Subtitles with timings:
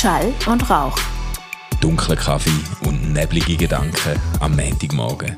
[0.00, 0.96] Schall und Rauch.
[1.82, 2.48] Dunkler Kaffee
[2.86, 5.36] und neblige Gedanken am Montagmorgen.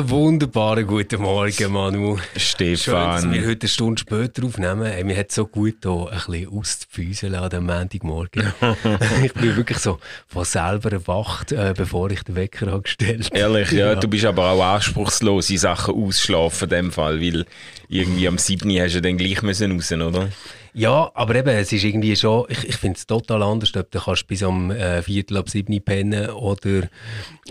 [0.00, 2.16] Einen wunderbaren guten Morgen, Manu.
[2.34, 3.34] Schön, dass Stefan.
[3.34, 4.86] wir heute eine Stunde später aufnehmen.
[4.86, 8.50] Ey, mir hat so gut hier ein bisschen auszufäuseln an diesem Montagmorgen.
[9.22, 13.72] ich bin wirklich so von selber erwacht, äh, bevor ich den Wecker habe gestellt Ehrlich,
[13.72, 17.44] ja, du bist aber auch anspruchslos in Sachen Ausschlafen in dem Fall, weil
[17.90, 18.70] irgendwie am 7.
[18.80, 20.30] hast du dann gleich müssen raus, oder?
[20.72, 23.98] Ja, aber eben, es ist irgendwie schon, ich, ich finde es total anders, ob du
[23.98, 26.82] kannst bis am äh, Viertel ab 7 pennen oder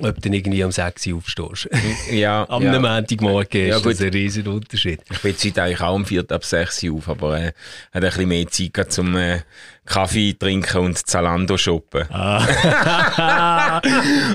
[0.02, 1.70] ob du dann irgendwie am 6 Uhr aufstehst.
[2.12, 2.80] Ja, Am ja.
[2.80, 4.06] Montagmorgen Ja, ist das gut.
[4.08, 5.02] ein riesen Unterschied.
[5.12, 7.54] Ich bin jetzt eigentlich auch um 4 ab 6 Uhr auf, aber äh, hat
[7.94, 9.40] ein bisschen mehr Zeit gehabt zum äh,
[9.86, 12.06] Kaffee trinken und Zalando shoppen.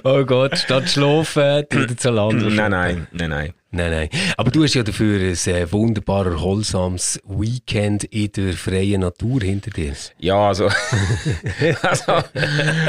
[0.05, 2.43] oh Gott, statt schlafen, wieder zu Land.
[2.55, 3.53] Nein, nein, nein, nein.
[3.75, 4.09] Nein, nein.
[4.37, 9.73] Aber du hast ja dafür ein äh, wunderbar erholsames Weekend in der freien Natur hinter
[9.73, 9.93] dir.
[10.19, 10.69] Ja, also,
[11.83, 12.13] also,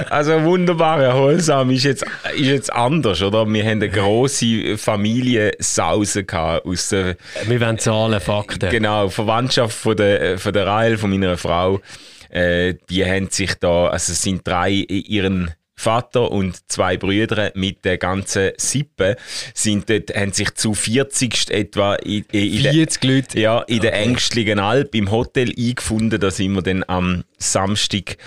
[0.09, 3.47] also wunderbar erholsam ist jetzt, ist jetzt anders, oder?
[3.47, 8.69] Wir haben eine grosse Familiensause gehabt aus der, Wir wollen Zahlen, Fakten.
[8.69, 11.81] genau, Verwandtschaft von der, von der Rael, von meiner Frau.
[12.29, 17.83] Äh, die haben sich da, also es sind drei, ihren Vater und zwei Brüder mit
[17.85, 19.17] der ganzen Sippe
[19.53, 23.39] sind dort, haben sich zu 40 etwa in, in, in der- 40 Leute.
[23.39, 26.19] ja, in der ängstlichen Alp im Hotel eingefunden.
[26.19, 28.17] Da sind wir dann am Samstag,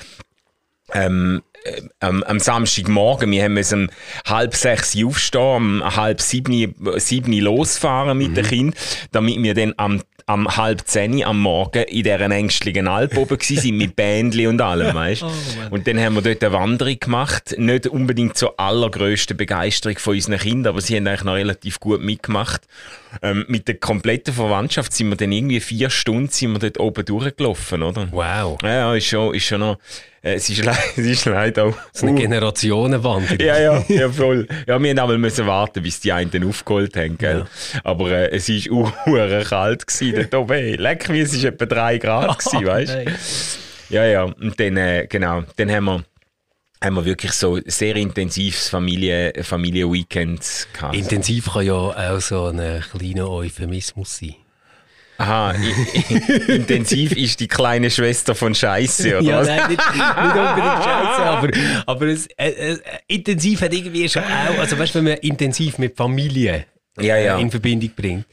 [0.93, 3.89] ähm, äh, am, am Samstagmorgen, wir haben um
[4.27, 8.75] halb sechs aufstehen, um halb sieben, sieben losfahren mit den Kindern,
[9.13, 13.61] damit wir dann am, am halb zehn am Morgen in dieser ängstlichen Alp oben gewesen
[13.63, 15.25] sind, mit Bändli und allem, weißt
[15.71, 20.39] Und dann haben wir dort eine Wanderung gemacht, nicht unbedingt zur allergrößten Begeisterung von unseren
[20.39, 22.63] Kindern, aber sie haben eigentlich noch relativ gut mitgemacht.
[23.23, 27.05] Ähm, mit der kompletten Verwandtschaft sind wir dann irgendwie vier Stunden sind wir dort oben
[27.07, 28.09] durchgelaufen, oder?
[28.11, 28.59] Wow.
[28.63, 29.79] Ja, ja, ist schon, ist schon noch,
[30.23, 33.39] äh, es ist, le es ist leider auch, So eine Generationenwanderung.
[33.41, 34.47] ja, ja, ja, voll.
[34.67, 37.47] Ja, wir haben aber müssen warten, bis die einen dann aufgeholt haben, gell?
[37.83, 40.53] Aber äh, es war uhr kalt gewesen, dort oben.
[40.55, 43.95] Hey, Leck mir, es war etwa drei Grad gewesen, weißt du?
[43.95, 44.23] Ja, ja.
[44.25, 46.05] Und dann, äh, genau, dann haben wir,
[46.85, 50.95] haben wir wirklich so sehr intensives Familie, Familie-Weekend gehabt.
[50.95, 54.35] Intensiv kann ja auch so ein kleiner Euphemismus sein.
[55.21, 55.53] Aha,
[56.47, 59.49] intensiv ist die kleine Schwester von Scheiße, oder Ja, was?
[59.49, 61.49] nein, nicht, nicht unbedingt scheiße, aber,
[61.87, 62.79] aber es, äh, äh,
[63.09, 66.67] intensiv hat irgendwie schon auch, also weißt du, wenn man intensiv mit Familie
[67.01, 67.37] Ja, ja.
[67.37, 68.27] Äh, in Verbindung bringt,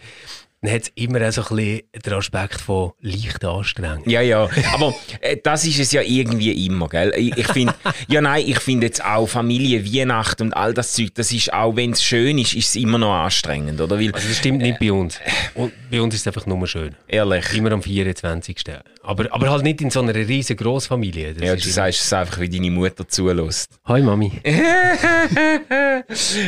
[0.62, 4.10] dann hat es immer auch so ein bisschen den Aspekt von leicht anstrengen.
[4.10, 7.14] Ja, ja, aber äh, das ist es ja irgendwie immer, gell?
[7.16, 7.76] Ich, ich finde,
[8.08, 11.76] ja nein, ich finde jetzt auch Familie, Weihnachten und all das Zeug, das ist auch,
[11.76, 14.00] wenn es schön ist, ist es immer noch anstrengend, oder?
[14.00, 15.20] Weil, Also das stimmt nicht bei uns.
[15.54, 16.96] Und bei uns ist es einfach nur schön.
[17.08, 18.56] ehrlich, Immer am 24.
[19.04, 21.34] Aber, aber halt nicht in so einer riesen Grossfamilie.
[21.36, 23.70] Das ja, du sagst es einfach, wie deine Mutter zulässt.
[23.86, 24.32] Hi Mami.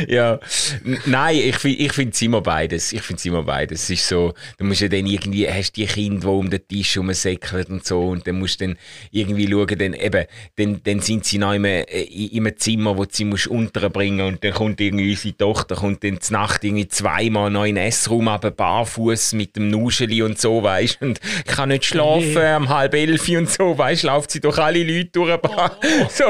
[0.08, 0.40] ja,
[1.06, 2.92] nein, ich, ich finde es immer beides.
[2.92, 3.88] Ich finde es immer beides.
[3.88, 7.66] Es so, du musst ja dann irgendwie, hast die Kinder, die um den Tisch rumsäckeln
[7.66, 8.78] und so, und dann musst du dann
[9.10, 10.24] irgendwie schauen, dann eben,
[10.56, 13.46] dann, dann sind sie noch in einem, äh, in einem Zimmer, wo du sie musst
[13.46, 17.76] unterbringen und dann kommt irgendwie unsere Tochter, kommt dann zur Nacht irgendwie zweimal noch in
[17.76, 22.68] den Essraum runter, barfuß mit dem Nuscheli und so, weißt und kann nicht schlafen, um
[22.68, 25.38] halb elf und so, weißt läuft sie durch alle Leute durch.
[26.10, 26.24] so.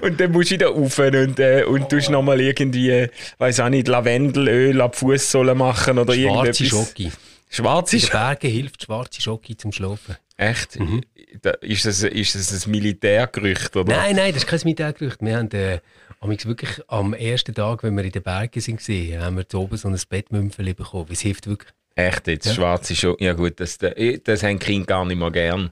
[0.00, 3.06] Und dann musst du wieder rauf und, äh, und tust nochmal irgendwie,
[3.38, 6.91] weiß auch nicht, Lavendelöl ab Fußsohlen machen oder Schwarze irgendetwas.
[6.92, 7.12] Schoki.
[7.48, 8.10] Schwarze In den?
[8.10, 10.16] Bergen hilft schwarze Schoki zum Schlafen.
[10.36, 10.78] Echt?
[10.80, 11.02] Mhm.
[11.42, 13.94] Da, ist, das, ist das ein Militärgerücht, oder?
[13.94, 15.20] Nein, nein, das ist kein Militärgerücht.
[15.20, 15.80] Wir haben äh,
[16.20, 19.76] wirklich am ersten Tag, wenn wir in den Bergen sind, gesehen, haben wir da oben
[19.76, 21.08] so ein Bettmümpfeli bekommen.
[21.10, 21.72] Es hilft wirklich.
[21.94, 23.24] Echt jetzt, schwarze Schoki.
[23.24, 25.70] Ja gut, das, das haben Kinder gar nicht mehr gern.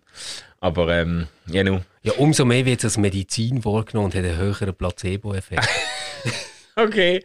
[0.61, 1.81] Aber, ähm, ja, nu.
[2.03, 5.67] Ja, umso mehr wird es als Medizin vorgenommen und hat einen höheren Placebo-Effekt.
[6.85, 7.23] Okay.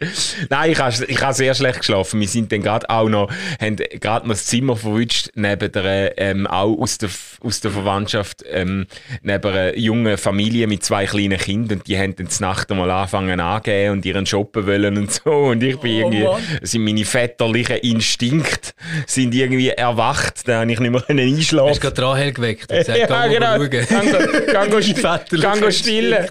[0.50, 2.20] Nein, ich habe ich hab sehr schlecht geschlafen.
[2.20, 6.48] Wir sind dann gerade auch noch, haben gerade noch das Zimmer verwünscht, neben der, ähm,
[6.48, 7.10] auch aus der,
[7.42, 8.88] aus der Verwandtschaft, ähm,
[9.22, 11.80] neben einer jungen Familie mit zwei kleinen Kindern.
[11.80, 15.32] Und die haben dann Nacht einmal angefangen angehen und ihren shoppen wollen und so.
[15.32, 16.42] Und ich bin irgendwie, Mann.
[16.62, 18.72] sind meine väterlichen Instinkte
[19.08, 20.48] sind irgendwie erwacht.
[20.48, 21.80] Da habe ich nicht mehr können Hast du einschlafen.
[21.80, 23.58] gerade Rahel geweckt und gesagt, Ja, geh genau.
[24.80, 26.28] sti- Väterliche gang go stillen.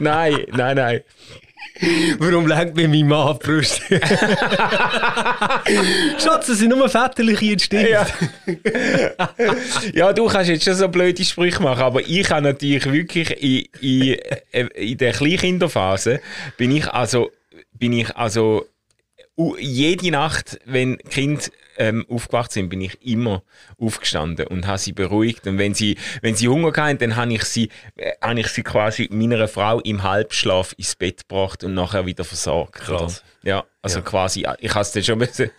[0.00, 1.00] nein, nein, nein.
[2.18, 3.80] Warum lenkt mir mein Mann auf die Brust?
[6.18, 7.90] Schatz, das sind nur väterliche Instinkte.
[7.90, 8.06] Ja.
[9.94, 13.66] ja, du kannst jetzt schon so blöde Sprüche machen, aber ich habe natürlich wirklich in,
[13.80, 14.18] in,
[14.52, 16.20] äh, in der Kleinkinderphase
[16.56, 17.30] bin ich also,
[17.72, 18.66] bin ich also
[19.58, 23.42] jede Nacht, wenn Kind ähm, aufgewacht sind, bin ich immer
[23.78, 25.46] aufgestanden und habe sie beruhigt.
[25.46, 28.62] Und wenn sie, wenn sie Hunger hatten, dann habe ich sie, äh, habe ich sie
[28.62, 32.74] quasi meiner Frau im Halbschlaf ins Bett gebracht und nachher wieder versorgt.
[32.74, 33.22] Krass.
[33.42, 34.04] Ja, also Ja.
[34.04, 35.50] quasi, ich habe es dann schon müssen,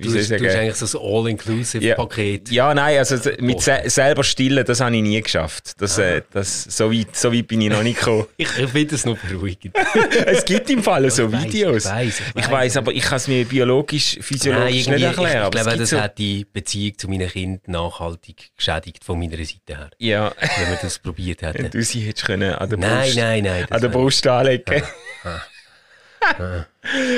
[0.00, 2.50] Du ich du hast eigentlich so ein All-Inclusive-Paket.
[2.50, 5.72] Ja, nein, also mit se selber stillen, das habe ich nie geschafft.
[5.80, 6.02] Das, Ah.
[6.02, 8.26] äh, das, so, weit, so weit bin ich noch nicht gekommen.
[8.36, 9.74] Ich, ich finde das noch beruhigend.
[10.26, 11.84] es gibt im Fall so Ich Videos.
[11.86, 12.50] ich weiss, ich ich weiss.
[12.50, 15.28] weiss, aber ich kann es mir biologisch, Nein, physiologisch nicht irgendwie, erklären.
[15.28, 19.18] ich, ich es glaube, das so, hat die Beziehung zu meinen Kindern nachhaltig geschädigt von
[19.18, 19.90] meiner Seite her.
[19.98, 21.70] ja, Wenn wir das probiert hätten.
[21.72, 23.62] du sie hättest können an der Nein, Brust, nein, nein.
[23.68, 24.82] das an der Brust anlegen.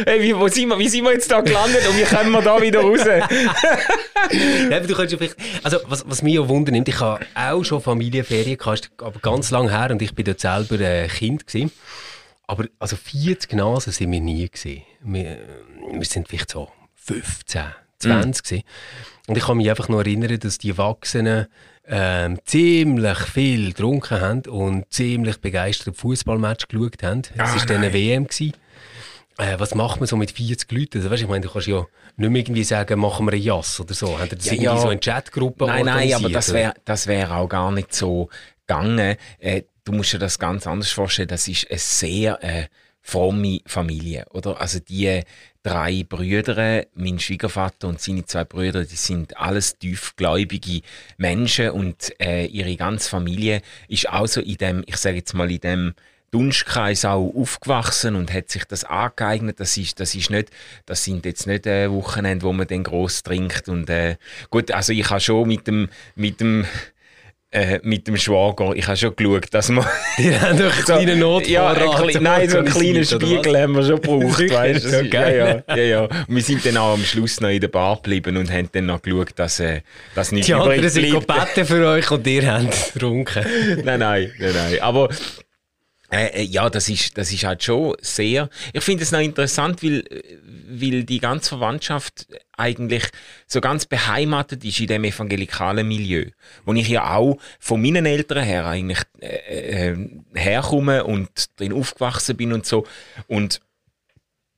[0.04, 2.42] Hey, wie, wo sind wir, wie sind wir jetzt da gelandet und wie kommen wir
[2.42, 3.00] da wieder raus?
[4.70, 7.80] Ja, du ja vielleicht, also was, was mich auch Wunder nimmt, ich habe auch schon
[7.80, 11.72] Familienferien gehabt, aber ganz lang her und ich bin dort selber äh, Kind gewesen.
[12.46, 14.82] Aber also 40 Nasen sind wir nie gesehen.
[15.02, 15.38] Wir,
[15.92, 17.62] wir sind vielleicht so 15,
[17.98, 18.64] 20 gewesen.
[19.26, 21.46] Und ich kann mich einfach noch erinnern, dass die Erwachsenen
[21.86, 27.22] ähm, ziemlich viel getrunken haben und ziemlich begeistert Fußballmatch geschaut haben.
[27.34, 27.92] Es Ah, war dann eine.
[27.92, 28.26] WM.
[28.26, 28.52] Gewesen.
[29.40, 30.98] Äh, was macht man so mit 40 Leuten?
[30.98, 33.80] Also, weißt, ich meine, du kannst ja nicht mehr irgendwie sagen, machen wir ein Jass
[33.80, 34.18] oder so.
[34.18, 34.78] Haben das Ja, irgendwie ja.
[34.78, 38.28] so in Chatgruppen Nein, nein, aber das wäre das wär auch gar nicht so
[38.66, 39.16] gegangen.
[39.38, 41.28] Äh, du musst dir das ganz anders vorstellen.
[41.28, 42.66] Das ist eine sehr äh,
[43.00, 44.60] fromme Familie, oder?
[44.60, 45.22] Also die
[45.62, 50.82] drei Brüder, mein Schwiegervater und seine zwei Brüder, die sind alles tiefgläubige
[51.16, 55.50] Menschen und äh, ihre ganze Familie ist auch so in dem, ich sage jetzt mal
[55.50, 55.94] in dem
[56.30, 59.58] Dunstkreis auch aufgewachsen und hat sich das angeeignet.
[59.60, 60.50] Das ist, das ist nicht,
[60.86, 64.16] das sind jetzt nicht äh, Wochenende, wo man dann groß trinkt und äh,
[64.50, 66.64] gut, also ich habe schon mit dem, mit dem,
[67.52, 69.84] äh, mit dem Schwager, ich habe schon geschaut, dass man
[70.18, 72.16] Die haben doch einen kleinen so, ja, Notvorrat.
[72.16, 73.04] ein nein, so einen kleinen?
[73.04, 74.90] Spiegel haben wir schon gebraucht, weißt du?
[74.90, 76.00] Das Ja, ja, ja, ja.
[76.04, 78.86] Und wir sind dann auch am Schluss noch in der Bar geblieben und haben dann
[78.86, 79.80] noch geschaut, dass, äh,
[80.14, 81.54] dass nicht Die anderen übrig sind bleibt.
[81.54, 83.44] gebeten für euch und ihr habt getrunken.
[83.84, 84.80] nein, nein, nein, nein.
[84.80, 85.08] Aber
[86.10, 88.50] äh, äh, ja, das ist, das ist halt schon sehr.
[88.72, 90.04] Ich finde es noch interessant, weil,
[90.68, 92.26] weil die ganze Verwandtschaft
[92.56, 93.04] eigentlich
[93.46, 96.26] so ganz beheimatet ist in dem evangelikalen Milieu,
[96.64, 102.36] wo ich ja auch von meinen Eltern her eigentlich äh, äh, herkomme und drin aufgewachsen
[102.36, 102.86] bin und so
[103.28, 103.60] und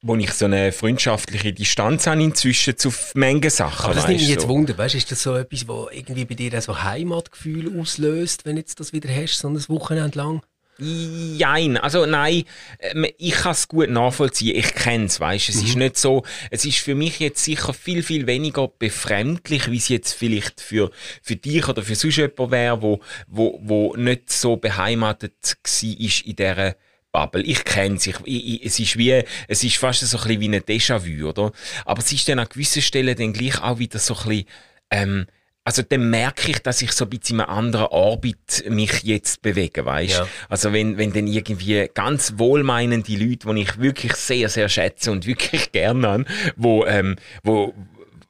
[0.05, 3.85] wo ich so eine freundschaftliche Distanz habe inzwischen zu Mengen Sachen.
[3.85, 4.49] Aber das nimmt mich jetzt so.
[4.49, 8.81] Wunder, weißt, ist das so etwas, was irgendwie bei dir so Heimatgefühl auslöst, wenn jetzt
[8.81, 10.43] das wieder hast, so ein Wochenende lang?
[10.83, 12.45] Jein, also nein,
[12.81, 16.65] ähm, ich kann es gut nachvollziehen, ich kenne es, weißt es ist nicht so, es
[16.65, 20.91] ist für mich jetzt sicher viel, viel weniger befremdlich, wie es jetzt vielleicht für,
[21.23, 26.23] für dich oder für sonst jemanden wäre, wo, wo, wo nicht so beheimatet war ist
[26.23, 26.75] in dieser
[27.13, 27.43] Bubble.
[27.43, 28.07] Ich kenne es.
[28.07, 31.53] Ich, ich, es ist wie, es ist fast so ein bisschen wie ein Déjà-vu, oder?
[31.85, 34.47] Aber es ist dann an gewissen Stellen dann gleich auch wieder so ein bisschen,
[34.91, 35.27] ähm,
[35.65, 39.43] also dann merke ich, dass ich so ein bisschen in einem anderen Orbit mich jetzt
[39.43, 40.19] bewege, weißt?
[40.19, 40.29] Ja.
[40.49, 45.27] Also wenn, wenn dann irgendwie ganz wohlmeinende Leute, die ich wirklich sehr, sehr schätze und
[45.27, 46.27] wirklich gerne an,
[46.57, 47.75] wo, ähm, wo,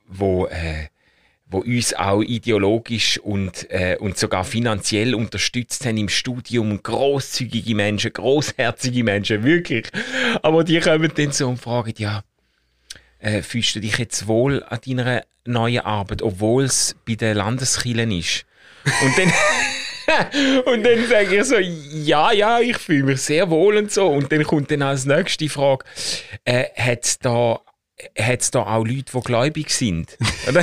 [0.09, 0.89] wo, äh,
[1.47, 6.83] wo uns auch ideologisch und, äh, und sogar finanziell unterstützt haben im Studium.
[6.83, 9.89] Großzügige Menschen, großherzige Menschen, wirklich.
[10.43, 12.23] Aber die kommen dann so und fragen, ja,
[13.23, 18.11] äh, fühlst du dich jetzt wohl an deiner neuen Arbeit, obwohl es bei den Landeskirchen
[18.11, 18.45] ist?
[18.85, 19.33] Und dann,
[20.67, 24.09] und dann sage ich so, ja, ja, ich fühle mich sehr wohl und so.
[24.09, 25.85] Und dann kommt dann als nächste Frage,
[26.45, 27.61] äh, hat es da,
[28.19, 30.17] hat's da auch Leute, die gläubig sind?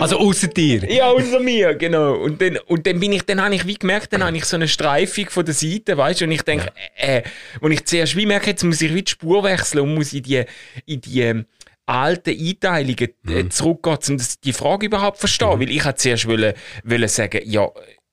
[0.00, 0.90] Also außer dir.
[0.90, 2.14] Ja, außer mir, genau.
[2.14, 4.56] Und dann, und dann bin ich, dann habe ich wie gemerkt, dann habe ich so
[4.56, 7.22] eine Streifung von der Seite, weißt du, und ich denke, äh,
[7.60, 10.22] und ich zuerst wie merke, jetzt muss ich wie die Spur wechseln und muss in
[10.22, 10.44] die,
[10.84, 11.46] in die ähm,
[11.86, 15.60] alten Einteilungen äh, zurückgehen, um die Frage überhaupt zu verstehen.
[15.60, 17.70] Weil ich zuerst wollen, wollen sagen, ja, äh,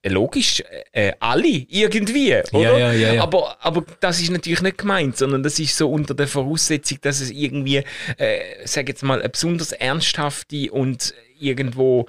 [0.09, 2.77] logisch, äh, alle, irgendwie, oder?
[2.77, 3.23] ja, ja, ja.
[3.23, 7.21] Aber, aber das ist natürlich nicht gemeint, sondern das ist so unter der Voraussetzung, dass
[7.21, 7.83] es irgendwie,
[8.17, 12.07] äh, sag jetzt mal, eine besonders ernsthafte und irgendwo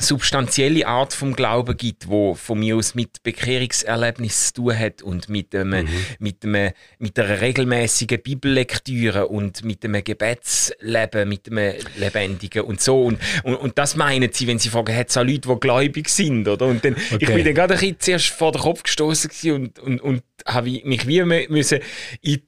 [0.00, 5.28] substanzielle Art vom Glauben gibt, wo von mir aus mit Bekehrungserlebnis zu tun hat und
[5.28, 5.86] mit einem,
[6.18, 13.04] mit einem, mit einer regelmäßigen Bibellektüre und mit einem Gebetsleben, mit einem lebendigen und so
[13.04, 16.08] und, und, und das meinen sie, wenn sie fragen, hat es auch Leute, die gläubig
[16.08, 16.66] sind, oder?
[16.66, 17.34] Und dann, ich Okay.
[17.34, 21.06] bin dann gerade ein bisschen zuerst vor den Kopf gestoßen und, und, und habe mich
[21.06, 21.80] wie mü- müssen
[22.22, 22.40] in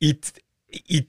[0.00, 1.08] die, in die, in die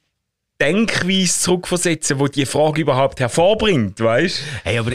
[0.60, 4.41] Denkweise zurückversetzen, wo die Frage überhaupt hervorbringt, weißt?
[4.63, 4.91] Hey, aber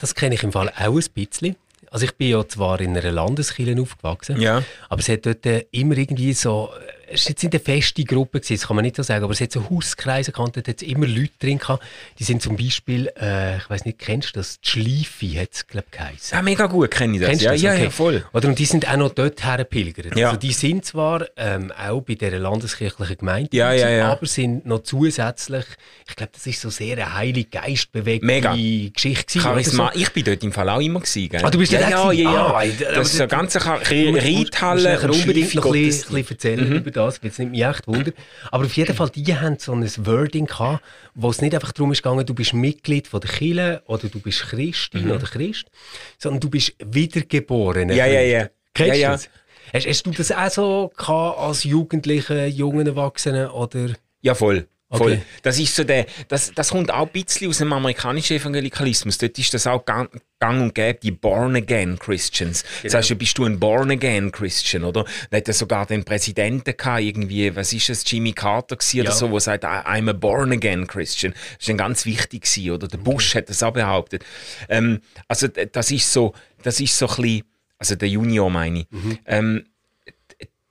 [0.00, 1.56] das kenne ich im Fall auch ein bisschen.
[1.92, 4.62] Also ich bin ja zwar in einer Landeskirche aufgewachsen, Ja.
[4.88, 6.70] aber es hat dort äh, immer irgendwie so
[7.12, 9.32] es war jetzt nicht eine feste Gruppe, gewesen, das kann man nicht so sagen, aber
[9.32, 11.82] es hat so Hauskreise gehabt, da hat immer Leute drin gehabt,
[12.18, 14.60] die sind zum Beispiel, äh, ich weiß nicht, kennst du das?
[14.60, 16.36] Die Schleife hat es, glaube ich, geheißen.
[16.36, 17.28] Ja, mega gut kenne ich das.
[17.30, 17.62] Kennst ja, das?
[17.62, 17.84] ja, Okay.
[17.84, 18.24] ja, voll.
[18.32, 20.16] Oder, und die sind auch noch dort hergepilgert.
[20.16, 20.28] Ja.
[20.28, 24.12] Also die sind zwar ähm, auch bei dieser landeskirchlichen Gemeinde, Ja, ja, ja.
[24.12, 25.64] aber sind noch zusätzlich,
[26.08, 28.52] ich glaube, das ist so sehr eine heilige, geistbewegte Mega.
[28.54, 29.40] Geschichte gewesen.
[29.42, 29.90] Charisma.
[29.94, 30.00] so.
[30.00, 31.28] Ich bin dort im Fall auch immer gewesen.
[31.28, 31.40] Gell?
[31.44, 32.22] Ah, du bist ja, ja, ja, gewesen?
[32.24, 32.46] ja.
[32.54, 36.72] Ah, das aber ist so eine ganze Reithalle und unbedingt noch ein bisschen, bisschen erzählen
[36.76, 38.12] über das, weil es nimmt mich echt Wunder.
[38.50, 40.82] Aber auf jeden Fall, die haben so ein Wording gehabt,
[41.14, 44.20] wo es nicht einfach darum ist gegangen, du bist Mitglied von der Kirche oder du
[44.20, 45.66] bist Christin oder Christ,
[46.18, 47.88] sondern du bist wiedergeboren.
[47.88, 47.94] Mhm.
[47.94, 48.48] Ja, ja, ja.
[48.74, 49.10] Kennst Ja, du ja.
[49.12, 49.28] das?
[49.72, 53.90] Hast, hast du das auch so gehabt als Jugendliche, jungen Erwachsenen oder?
[54.20, 54.66] Ja, voll.
[54.92, 55.12] Voll.
[55.12, 55.22] Okay.
[55.42, 59.18] Das ist so der, das, das kommt auch ein bisschen aus dem amerikanischen Evangelikalismus.
[59.18, 62.64] Dort ist das auch gang, gang und gäbe, die Born-Again Christians.
[62.82, 65.04] Das heißt, bist du ein Born-Again Christian, oder?
[65.30, 69.10] Da hat er sogar den Präsidenten gehabt, irgendwie, was ist das, Jimmy Carter gewesen oder
[69.10, 69.14] Ja.
[69.14, 71.32] so, wo sagt, I'm a Born-Again Christian.
[71.34, 72.88] Das ist dann ganz wichtig gewesen, oder?
[72.88, 74.24] Der Bush hat das auch behauptet.
[74.68, 77.42] Ähm, also, das ist so, das ist so ein bisschen,
[77.78, 78.86] also der Junior meine ich.
[79.24, 79.64] Ähm,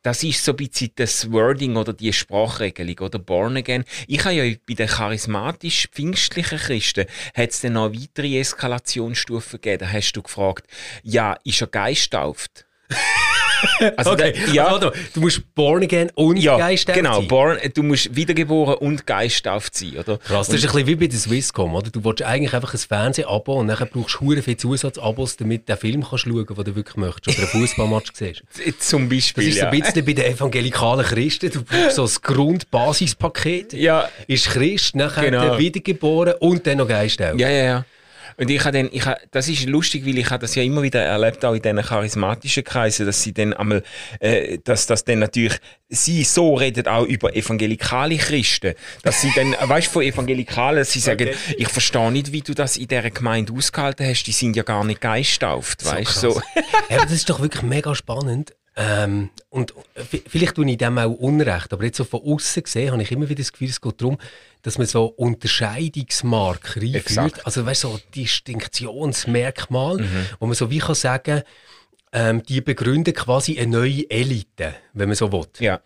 [0.02, 3.84] das ist so ein bisschen das Wording oder die Sprachregelung oder Born Again.
[4.08, 9.80] Ich habe ja bei den charismatisch-pfingstlichen Christen hat es dann noch weitere Eskalationsstufen gegeben.
[9.80, 10.68] Da hast du gefragt,
[11.04, 12.66] ja, ist er geisttauft?
[13.98, 17.20] also Okay, der, ja, also, du musst born again und ja, Geist genau.
[17.20, 17.28] sein.
[17.28, 20.18] Born, du musst wiedergeboren und geisttauft sein, oder?
[20.18, 21.90] Krass, das ist ein bisschen wie bei der Swisscom, oder?
[21.90, 25.80] Du willst eigentlich einfach ein Fernseh-Abo und dann brauchst du viele Zusatzabos, damit du den
[25.80, 28.44] Film kannst schauen kannst, den du wirklich möchtest, oder einen Fußballmatch siehst.
[28.80, 29.70] Zum Das Beispiel, ist so ja.
[29.70, 31.52] ein bisschen bei den evangelikalen Christen.
[31.52, 33.74] Du brauchst so das Grundbasispaket.
[33.74, 34.10] Ja.
[34.28, 35.58] Ist Christ, nachher Genau.
[35.58, 37.38] wiedergeboren und dann noch Geist auch.
[37.38, 37.86] Ja, ja, ja.
[38.40, 40.82] Und ich habe dann, ich habe, das ist lustig, weil ich habe das ja immer
[40.82, 43.84] wieder erlebt, auch in diesen charismatischen Kreisen, dass sie dann einmal,
[44.20, 49.56] äh, dass das dann natürlich, sie so reden auch über evangelikale Christen, dass sie dann,
[49.62, 51.56] weißt du, von Evangelikalen, sie sagen, Okay.
[51.58, 54.84] ich verstehe nicht, wie du das in dieser Gemeinde ausgehalten hast, die sind ja gar
[54.86, 56.42] nicht geisttauft, weißt du, so.
[56.90, 58.54] Ja, aber das ist doch wirklich mega spannend.
[58.82, 62.92] Ähm, und v- vielleicht tue ich dem auch Unrecht, aber jetzt so von außen gesehen
[62.94, 64.18] habe ich immer wieder das Gefühl, es geht darum,
[64.62, 66.96] dass man so Unterscheidungsmarker einführt.
[66.96, 67.46] Exakt.
[67.46, 70.26] Also weißt, so Distinktionsmerkmal, Mhm.
[70.40, 71.42] wo man so wie kann sagen,
[72.14, 75.46] ähm, die begründen quasi eine neue Elite, wenn man so will.
[75.60, 75.82] Ja.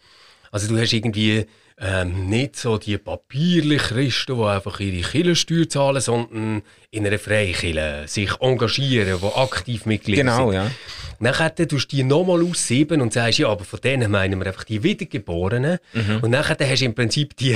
[0.51, 1.45] Also du hast irgendwie
[1.79, 8.03] ähm, nicht so die papierlichen Christen, die einfach ihre Kirchensteuer zahlen, sondern in einer Freikirche
[8.05, 10.61] sich engagieren, die aktiv Mitglieder Genau, sind.
[10.61, 10.71] ja.
[11.23, 14.65] Nachher tust du die nochmal aussieben und sagst, ja, aber von denen meinen wir einfach
[14.65, 15.79] die Wiedergeborenen.
[15.93, 16.19] Mhm.
[16.21, 17.55] Und nachher hast du im Prinzip die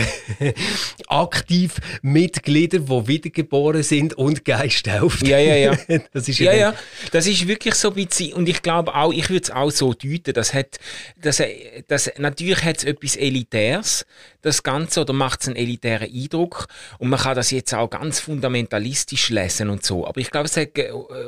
[1.08, 5.28] aktiv Mitglieder, die wiedergeboren sind und geisttauft.
[5.28, 5.78] Ja, ja, ja.
[6.14, 6.74] Das ist Ja, ja,
[7.12, 9.94] das ist wirklich so ein bisschen, und ich glaube auch, ich würde es auch so
[9.94, 10.80] deuten, das hat,
[11.22, 11.44] das,
[11.90, 14.06] das, natürlich hat es etwas Elitäres,
[14.42, 16.68] das Ganze, oder macht es einen elitären Eindruck,
[17.00, 20.56] und man kann das jetzt auch ganz fundamentalistisch lesen und so, aber ich glaube, es
[20.56, 20.70] hat,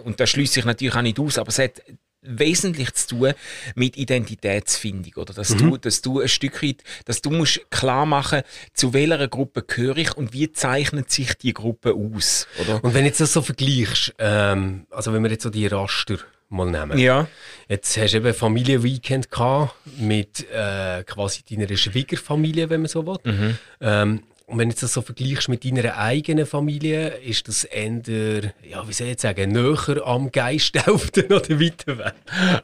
[0.06, 1.82] und das schließe ich natürlich auch nicht aus, aber es hat
[2.22, 3.34] wesentlich zu tun
[3.76, 5.34] mit Identitätsfindung, oder?
[5.34, 8.42] Dass du, dass du ein Stück weit, dass du musst klar machen,
[8.74, 12.84] zu welcher Gruppe gehöre ich und wie zeichnet sich die Gruppe aus, oder?
[12.84, 16.18] Und wenn jetzt das so vergleichst, ähm, also wenn wir jetzt so die Raster
[16.50, 16.98] mal nehmen.
[16.98, 17.28] Ja.
[17.68, 23.18] Jetzt hast du eben Familienweekend gehabt mit äh, quasi deiner Schwiegerfamilie, wenn man so will.
[23.24, 23.58] Mhm.
[23.82, 28.88] Ähm, und wenn du das so vergleichst mit deiner eigenen Familie, ist das eher, ja,
[28.88, 32.14] wie soll ich jetzt sagen, näher am Geisttauften oder weiter weg?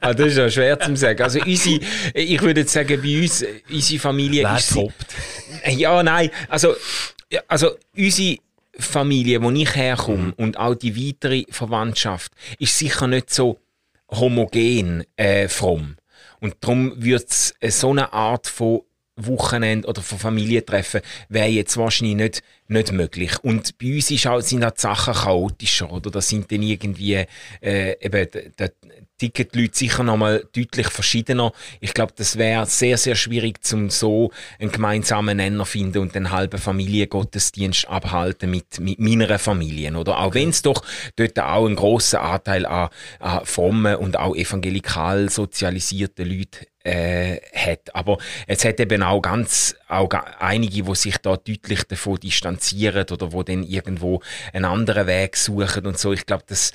[0.01, 1.21] Ah, das ist ja schwer zu sagen.
[1.21, 1.79] Also unsere,
[2.15, 4.69] ich würde jetzt sagen, bei uns, äh, unsere Familie Wer ist...
[4.69, 4.91] sie-?
[5.77, 6.75] Ja, nein, also,
[7.47, 8.39] also unsere
[8.79, 10.33] Familie, wo ich herkomme Mhm.
[10.37, 13.59] und auch die weitere Verwandtschaft, ist sicher nicht so
[14.09, 15.97] homogen äh, fromm.
[16.39, 18.81] Und darum wird es so eine Art von
[19.17, 23.31] Wochenende oder von Familientreffen wäre jetzt wahrscheinlich nicht, nicht möglich.
[23.43, 26.11] Und bei uns ist auch, sind auch die Sachen chaotischer, oder?
[26.11, 27.25] Da sind dann irgendwie,
[27.61, 28.73] äh, eben, da, da
[29.17, 31.53] ticken die Leute sicher nochmal deutlich verschiedener.
[31.79, 36.31] Ich glaube, das wäre sehr, sehr schwierig, zum so einen gemeinsamen Nenner finden und den
[36.31, 40.19] halben Familiengottesdienst abhalten mit, mit meiner Familie, oder?
[40.19, 40.83] Auch wenn es doch
[41.15, 47.93] dort auch einen grossen Anteil an, an frommen und auch evangelikal sozialisierten Leuten äh, hat.
[47.93, 53.33] Aber es hat eben auch ganz auch einige, die sich da deutlich davon distanzieren oder
[53.33, 54.21] wo dann irgendwo
[54.53, 56.13] einen anderen Weg suchen und so.
[56.13, 56.71] Ich glaube, das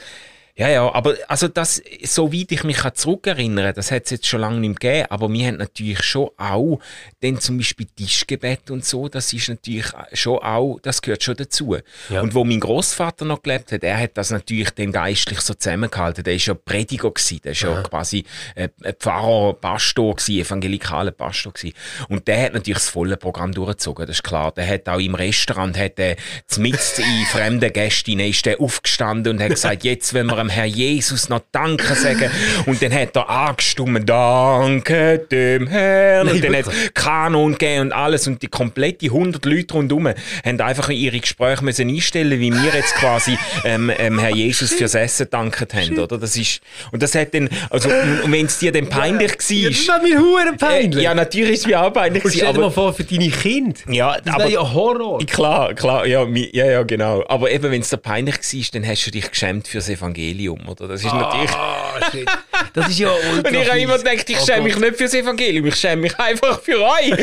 [0.56, 4.40] Ja, ja, aber also das, soweit ich mich kann zurückerinnere, das hat es jetzt schon
[4.40, 6.80] lange nicht mehr gegeben, aber wir haben natürlich schon auch,
[7.20, 11.76] dann zum Beispiel Tischgebet und so, das ist natürlich schon auch, das gehört schon dazu.
[12.08, 12.20] Ja.
[12.20, 16.24] Und wo mein Großvater noch gelebt hat, er hat das natürlich dann geistlich so zusammengehalten.
[16.24, 21.12] Der ist ja Prediger gewesen, der ist ja quasi äh, ein Pfarrer, Pastor gewesen, evangelikaler
[21.12, 21.74] Pastor gewesen.
[22.08, 24.52] Und der hat natürlich das volle Programm durchgezogen, das ist klar.
[24.52, 26.16] Der hat auch im Restaurant, hat er
[26.58, 31.28] mitten in fremden Gästen, ist der aufgestanden und hat gesagt, jetzt wenn wir Herr Jesus
[31.28, 32.30] noch Danke sagen.
[32.66, 36.28] Und dann hat er angestimmt, Danke dem Herrn.
[36.28, 38.26] Und dann hat es Kanon gegeben und alles.
[38.26, 40.08] Und die komplette 100 Leute rundherum
[40.44, 44.94] haben einfach ihre Gespräche müssen einstellen, wie wir jetzt quasi ähm, ähm, Herr Jesus fürs
[44.94, 46.18] Essen dankt haben, oder?
[46.18, 46.60] Das ist,
[46.92, 50.02] und das hat dann, also, und wenn es dir dann peinlich Ja, das war, war
[50.02, 51.00] mir hure peinlich.
[51.00, 53.04] äh, ja, natürlich ist es mir auch peinlich Und stell dir mal aber, vor, für
[53.04, 53.74] deine Kinder.
[53.88, 55.18] ja, Das aber, ja Horror.
[55.26, 57.24] Klar, klar, ja, ja, ja, genau.
[57.28, 60.88] Aber eben, wenn es dir peinlich war, dann hast du dich geschämt fürs Evangelium, oder?
[60.88, 61.50] Das ist natürlich...
[61.50, 62.28] Ah, shit.
[62.72, 65.14] Das ist ja ultra Und ich habe immer gedacht, ich Oh schäme mich nicht fürs
[65.14, 67.10] Evangelium, ich schäme mich einfach für euch.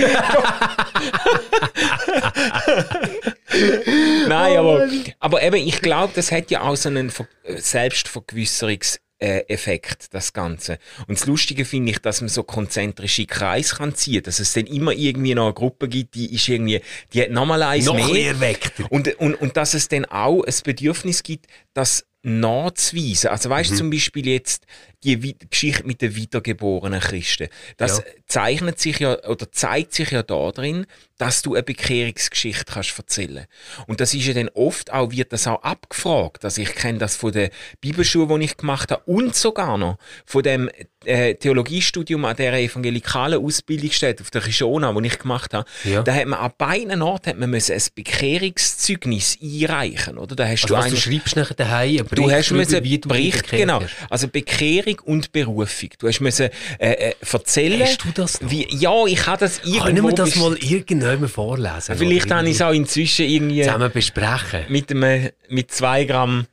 [4.27, 4.87] Nein, aber,
[5.19, 10.77] aber eben, ich glaube, das hat ja auch so einen Ver Selbstvergewisserungs- Effekt, das Ganze.
[11.07, 14.67] Und das Lustige finde ich, dass man so konzentrische Kreise kann ziehen, dass es dann
[14.67, 16.81] immer irgendwie noch eine Gruppe gibt, die ist irgendwie,
[17.13, 18.05] die hat nochmal eins Noch mehr.
[18.09, 18.73] mehr erweckt.
[18.91, 23.29] Und, und, und dass es dann auch ein Bedürfnis gibt, das nachzuweisen.
[23.29, 23.77] Also weißt du Mhm.
[23.77, 24.65] zum Beispiel jetzt
[25.03, 27.47] die Geschichte mit den wiedergeborenen Christen.
[27.77, 28.03] Das Ja.
[28.27, 30.85] zeichnet sich ja oder zeigt sich ja darin,
[31.17, 33.45] dass du eine Bekehrungsgeschichte kannst erzählen.
[33.87, 36.43] Und das ist ja dann oft auch wird das auch abgefragt.
[36.45, 37.49] Also ich kenne das von der
[37.81, 40.69] Bibelschule, die ich gemacht habe und sogar noch von dem
[41.05, 45.67] äh, Theologiestudium an der evangelikalen Ausbildungsstätte auf der Kishona, wo ich gemacht habe.
[45.85, 46.03] Ja.
[46.03, 50.35] Da hat man an beiden Orten hat man müssen ein Bekehrungszeugnis einreichen, oder?
[50.35, 53.49] Da hast Also du was, du schreibst nachher daheim einen Du Bericht hast müssen Bericht,
[53.49, 53.81] genau.
[54.09, 54.27] Also
[54.87, 55.89] Bekehrung und Berufung.
[55.99, 57.81] Du hast müssen äh, äh, erzählen.
[57.81, 58.51] Hast du das noch?
[58.51, 59.83] Wie, ja, ich habe das irgendwo.
[59.83, 61.95] Können wir das mal irgendjemand vorlesen?
[61.97, 64.65] Vielleicht habe ich es auch inzwischen irgendwie zusammen besprechen.
[64.69, 66.47] mit einem, mit zwei Gramm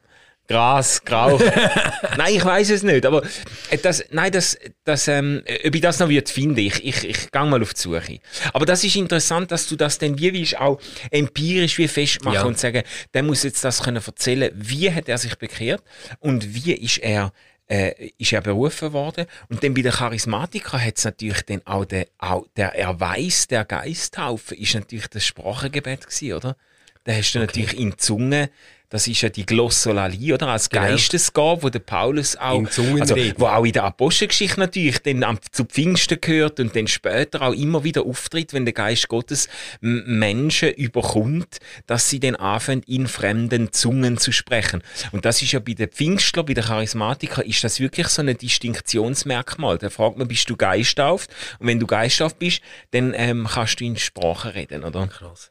[0.47, 1.43] Gras geraucht.
[2.19, 3.07] nein, ich weiß es nicht.
[3.07, 3.23] Aber
[3.71, 7.31] äh, das, nein, das, das, ähm, ob ich das noch wird finden, ich, ich, ich
[7.33, 8.19] gehe mal auf die Suche.
[8.53, 10.79] Aber das ist interessant, dass du das dann wie willst auch
[11.11, 12.45] empirisch wie festmachen Ja.
[12.45, 12.83] und sagen,
[13.15, 15.83] der muss jetzt das können erzählen, wie hat er sich bekehrt
[16.21, 17.33] und wie ist er
[17.69, 19.27] äh, ist er berufen worden.
[19.49, 23.65] Und dann bei den Charismatikern hat es natürlich dann auch der, auch der Erweis der
[23.65, 26.57] Geisttaufe ist natürlich das Sprachengebet gewesen, oder?
[27.05, 28.51] Da hast du natürlich in Zunge,
[28.95, 30.47] das ist ja die Glossolalie, oder?
[30.47, 30.85] Als Genau.
[30.85, 36.21] Geistesgabe, wo der Paulus auch, also, wo auch in der Apostelgeschichte natürlich dann zu Pfingsten
[36.21, 39.49] gehört und dann später auch immer wieder auftritt, wenn der Geist Gottes
[39.81, 44.81] Menschen überkommt, dass sie dann anfangen, in fremden Zungen zu sprechen.
[45.11, 48.39] Und das ist ja bei den Pfingstler, bei den Charismatikern, ist das wirklich so ein
[48.39, 49.77] Distinktionsmerkmal.
[49.79, 51.31] Da fragt man, bist du geistauft?
[51.59, 52.61] Und wenn du geistauft bist,
[52.93, 55.09] dann ähm, kannst du in Sprache reden, oder?
[55.09, 55.51] Krass.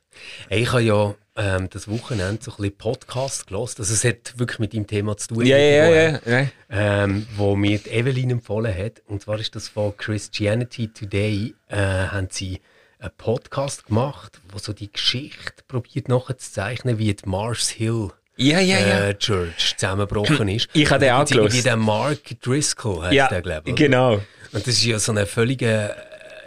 [0.50, 3.76] Ich habe ja ähm, das Wochenende so ein bisschen Podcast gelesen.
[3.80, 5.46] Also es hat wirklich mit dem Thema zu tun.
[5.46, 9.02] Ja, ja, ja, ähm, wo mir die Evelyn empfohlen hat.
[9.08, 11.56] Und zwar ist das von Christianity Today.
[11.70, 12.62] Äh, haben sie
[13.00, 18.80] einen Podcast gemacht, wo so die Geschichte probiert nachzuzeichnen, wie die Mars Hill Ja, ja,
[18.80, 19.06] ja.
[19.08, 20.70] äh, Church zusammengebrochen ist.
[20.74, 23.76] Ich habe den auch den Mark Driscoll, heißt Ja, der, glaube ich.
[23.76, 24.14] genau.
[24.54, 25.96] Und das ist ja so eine völlige,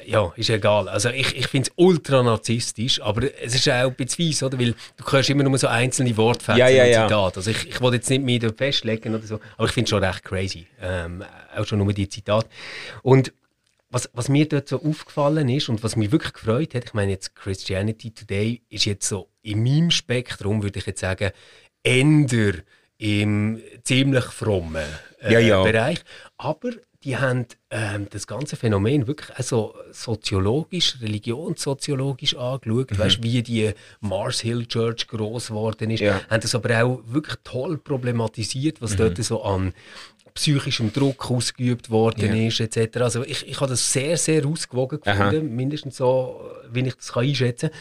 [0.06, 0.88] ja, ist egal.
[0.88, 4.58] Also ich, ich finde es ultra narzisstisch, aber es ist auch ein bisschen weiss, oder?
[4.58, 7.08] Weil du hörst immer nur so einzelne Wortfetzen Ja, ja, und ja.
[7.08, 7.36] Zitate.
[7.36, 9.90] Also ich, ich will jetzt nicht mehr dort festlegen oder so, aber ich finde es
[9.90, 10.66] schon recht crazy.
[10.80, 11.24] Ähm,
[11.56, 12.48] auch schon nur die Zitate.
[13.02, 13.32] Und
[13.90, 17.12] was, was mir dort so aufgefallen ist und was mich wirklich gefreut hat, ich meine
[17.12, 21.30] jetzt Christianity Today ist jetzt so in meinem Spektrum, würde ich jetzt sagen,
[21.82, 22.54] änder
[22.98, 24.84] im ziemlich frommen
[25.20, 25.62] äh, Ja, ja.
[25.62, 26.00] Bereich.
[26.36, 26.70] Aber
[27.06, 32.98] die haben ähm, das ganze Phänomen wirklich also soziologisch, religionssoziologisch angeschaut, Mhm.
[32.98, 36.20] weißt, wie die Mars Hill Church groß geworden ist, Ja.
[36.28, 38.84] haben das aber auch wirklich toll problematisiert, Mhm.
[38.84, 39.72] was dort so an
[40.34, 42.48] psychischem Druck ausgeübt worden Ja.
[42.48, 42.96] ist, etc.
[43.00, 45.30] Also ich, ich habe das sehr, sehr ausgewogen Aha.
[45.30, 46.40] gefunden, mindestens so,
[46.72, 47.78] wie ich das kann einschätzen kann.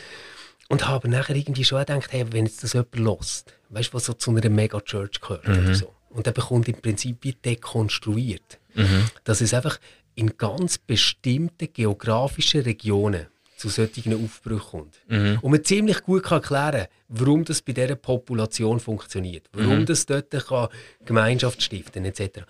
[0.69, 4.05] Und habe nachher irgendwie schon gedacht, hey, wenn jetzt das jemand lost, weißt du, was
[4.05, 5.53] so zu einer Mega-Church gehört Mhm.
[5.65, 5.91] oder so.
[6.09, 8.59] Und der bekommt im Prinzip wie dekonstruiert.
[8.75, 9.09] Mhm.
[9.23, 9.79] Dass es einfach
[10.15, 14.99] in ganz bestimmten geografischen Regionen zu solchen Aufbrüchen kommt.
[15.07, 15.39] Mhm.
[15.41, 19.47] Und man ziemlich gut kann erklären warum das bei dieser Population funktioniert.
[19.53, 19.85] Warum Mhm.
[19.85, 20.69] das dort kann
[21.05, 22.19] Gemeinschaft stiften etc.
[22.33, 22.43] Du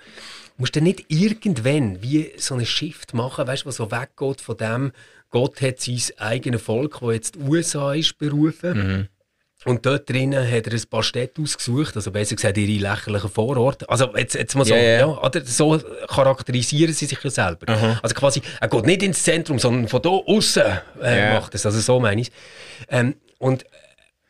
[0.57, 4.91] musst dann nicht irgendwann wie so eine Shift machen, weißt was so weggeht von dem,
[5.29, 9.09] Gott hat sein eigenes Volk, wo jetzt die USA ist, berufen.
[9.65, 13.89] Und dort drinnen hat er ein paar Städte ausgesucht, also besser gesagt ihre lächerlichen Vororte.
[13.89, 14.99] Also jetzt, jetzt mal so, Ja, ja.
[14.99, 17.99] ja, oder so charakterisieren sie sich ja selber.
[18.04, 20.63] Also quasi, er geht nicht ins Zentrum, sondern von da außen
[21.01, 21.39] äh, Ja.
[21.39, 21.65] macht es.
[21.65, 22.32] Also so meine ich
[22.89, 23.65] ähm, und,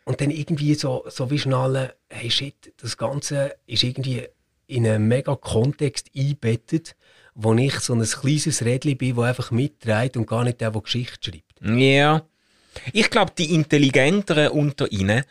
[0.06, 4.24] und dann irgendwie so, so wie schnallen, hey shit, das Ganze ist irgendwie
[4.68, 6.96] in einen mega Kontext eingebettet,
[7.34, 10.82] wo ich so ein kleines Rädchen bin, das einfach mitträgt und gar nicht der, der
[10.82, 11.78] Geschichte schreibt.
[11.78, 12.24] Ja.
[12.94, 15.24] Ich glaube, die Intelligenteren unter ihnen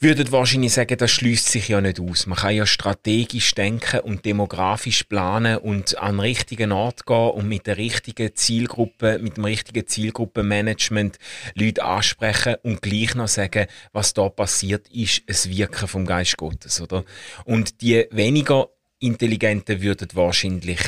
[0.00, 2.26] würden wahrscheinlich sagen, das schließt sich ja nicht aus.
[2.26, 7.48] Man kann ja strategisch denken und demografisch planen und an den richtigen Ort gehen und
[7.48, 11.18] mit der richtigen Zielgruppe, mit dem richtigen Zielgruppenmanagement
[11.54, 16.80] Leute ansprechen und gleich noch sagen, was da passiert ist, ein Wirken vom Geist Gottes,
[16.80, 17.04] oder?
[17.44, 18.68] Und die weniger
[19.00, 20.80] Intelligenten würden wahrscheinlich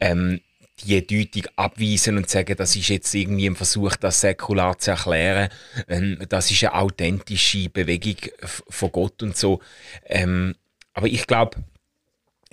[0.00, 0.40] ähm,
[0.80, 5.48] die Deutung abweisen und sagen, das ist jetzt irgendwie ein Versuch, das säkular zu erklären.
[5.88, 9.60] Ähm, das ist eine authentische Bewegung von Gott und so.
[10.06, 10.54] Ähm,
[10.92, 11.58] aber ich glaube,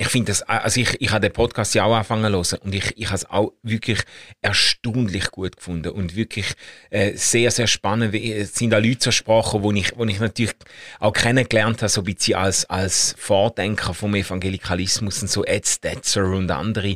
[0.02, 2.74] ich finde das, also ich, ich habe den Podcast ja auch angefangen zu hören und
[2.74, 4.00] ich, ich habe es auch wirklich
[4.42, 6.54] erstaunlich gut gefunden und wirklich
[6.90, 8.16] äh, sehr, sehr spannend.
[8.16, 10.56] Es sind da Leute zur Sprache, wo ich, wo ich natürlich
[11.00, 16.26] auch kennengelernt habe, so ein bisschen als, als Vordenker vom Evangelikalismus und so Ed Stetzer
[16.26, 16.96] und andere,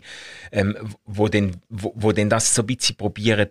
[0.51, 3.49] ähm, wo, denn, wo, wo denn das so ein bisschen probieren,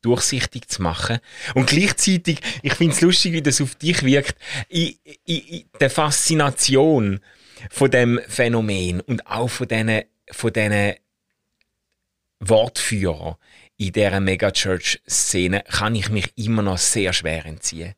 [0.00, 1.18] durchsichtig zu machen.
[1.54, 4.36] Und gleichzeitig, ich finde es lustig, wie das auf dich wirkt,
[4.70, 4.94] in,
[5.26, 7.20] in, in der Faszination
[7.70, 10.94] von dem Phänomen und auch von diesen von diesen
[12.40, 13.36] Wortführern
[13.76, 17.94] in dieser Megachurch-Szene kann ich mich immer noch sehr schwer entziehen.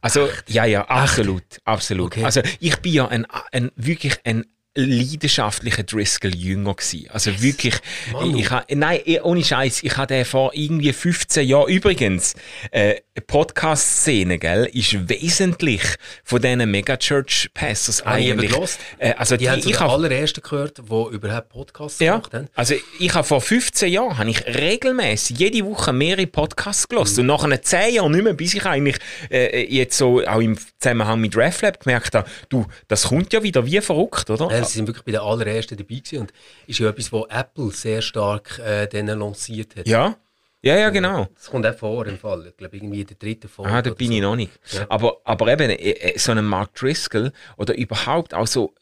[0.00, 2.12] Also, ja, ja, absolut, absolut.
[2.12, 2.24] Okay.
[2.24, 7.08] Also, ich bin ja ein, ein wirklich ein leidenschaftlicher Driscoll-Jünger gewesen.
[7.10, 7.74] Also wirklich,
[8.12, 8.38] Manu.
[8.38, 12.34] ich ha, nein, eh, ohne Scheiß, ich hatte vor irgendwie 15 Jahren, übrigens,
[12.70, 15.82] äh, Podcast-Szene, gell, ist wesentlich
[16.24, 18.70] von diesen Megachurch-Pastors Habe ich eben eigentlich.
[18.98, 22.16] Äh, also Die haben die, zu ich den hab, allerersten gehört, die überhaupt Podcasts ja,
[22.16, 22.48] gemacht haben.
[22.54, 27.26] also ich habe vor 15 Jahren habe ich regelmäßig jede Woche mehrere Podcasts gelost und
[27.26, 28.96] nach einer 10 Jahren nicht mehr, bis ich eigentlich
[29.30, 33.66] äh, jetzt so auch im Zusammenhang mit RefLab gemerkt habe, du, das kommt ja wieder
[33.66, 34.50] wie verrückt, oder?
[34.50, 36.32] Ja, sie sind wirklich bei den allerersten dabei gewesen und
[36.66, 39.86] ist ja etwas, was Apple sehr stark äh, denen lanciert hat.
[39.86, 40.16] Ja,
[40.64, 41.26] ja, ja, genau.
[41.34, 42.46] Das kommt auch vor im Fall.
[42.46, 43.72] Ich glaube, irgendwie in der dritten Folge.
[43.72, 44.14] Ah, da bin so.
[44.14, 44.52] ich noch nicht.
[44.70, 44.86] Ja.
[44.88, 48.72] Aber, aber eben, äh, äh, so einen Mark Driscoll oder überhaupt auch so,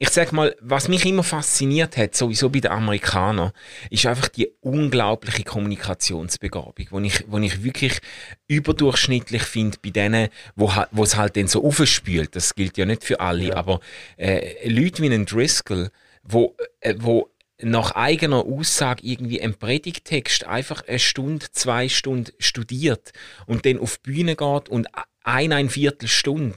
[0.00, 3.50] ich sag mal, was mich immer fasziniert hat, sowieso bei den Amerikanern,
[3.90, 7.98] ist einfach die unglaubliche Kommunikationsbegabung, wo ich, wo ich wirklich
[8.46, 12.36] überdurchschnittlich finde bei denen, wo wo es halt dann so aufspült.
[12.36, 13.80] Das gilt ja nicht für alle, aber
[14.16, 15.90] äh, Leute wie einen Driscoll,
[16.22, 17.30] wo, äh, wo
[17.60, 23.12] nach eigener Aussage irgendwie einen Predigtext einfach eine Stunde, zwei Stunden studiert
[23.46, 24.86] und dann auf die Bühne geht und
[25.28, 26.56] ein, ein Viertelstunde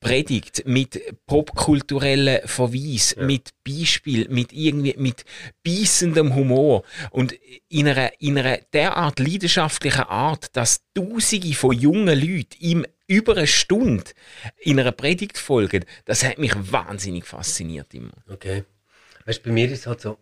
[0.00, 5.24] predigt mit popkulturellen Verweis, mit Beispiel, mit irgendwie, mit
[5.64, 7.34] beißendem Humor und
[7.68, 13.46] in einer, in einer derart leidenschaftlichen Art, dass Tausende von jungen Leuten ihm über eine
[13.46, 14.10] Stunde
[14.58, 18.12] in einer Predigt folgen, das hat mich wahnsinnig fasziniert immer.
[18.28, 18.64] Okay.
[19.26, 20.18] Weißt du, bei mir ist es halt so.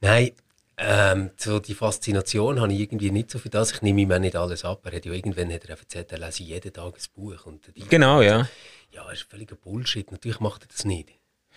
[0.00, 0.32] Nein,
[0.76, 3.72] ähm, so die Faszination habe ich irgendwie nicht so für das.
[3.72, 4.80] Ich nehme ihm auch nicht alles ab.
[4.84, 7.46] Er hat ja irgendwann hat er erzählt, er lese jeden Tag ein Buch.
[7.46, 8.48] Und Genau, ja.
[8.90, 10.10] Ja, das ist völliger Bullshit.
[10.10, 11.10] Natürlich macht er das nicht.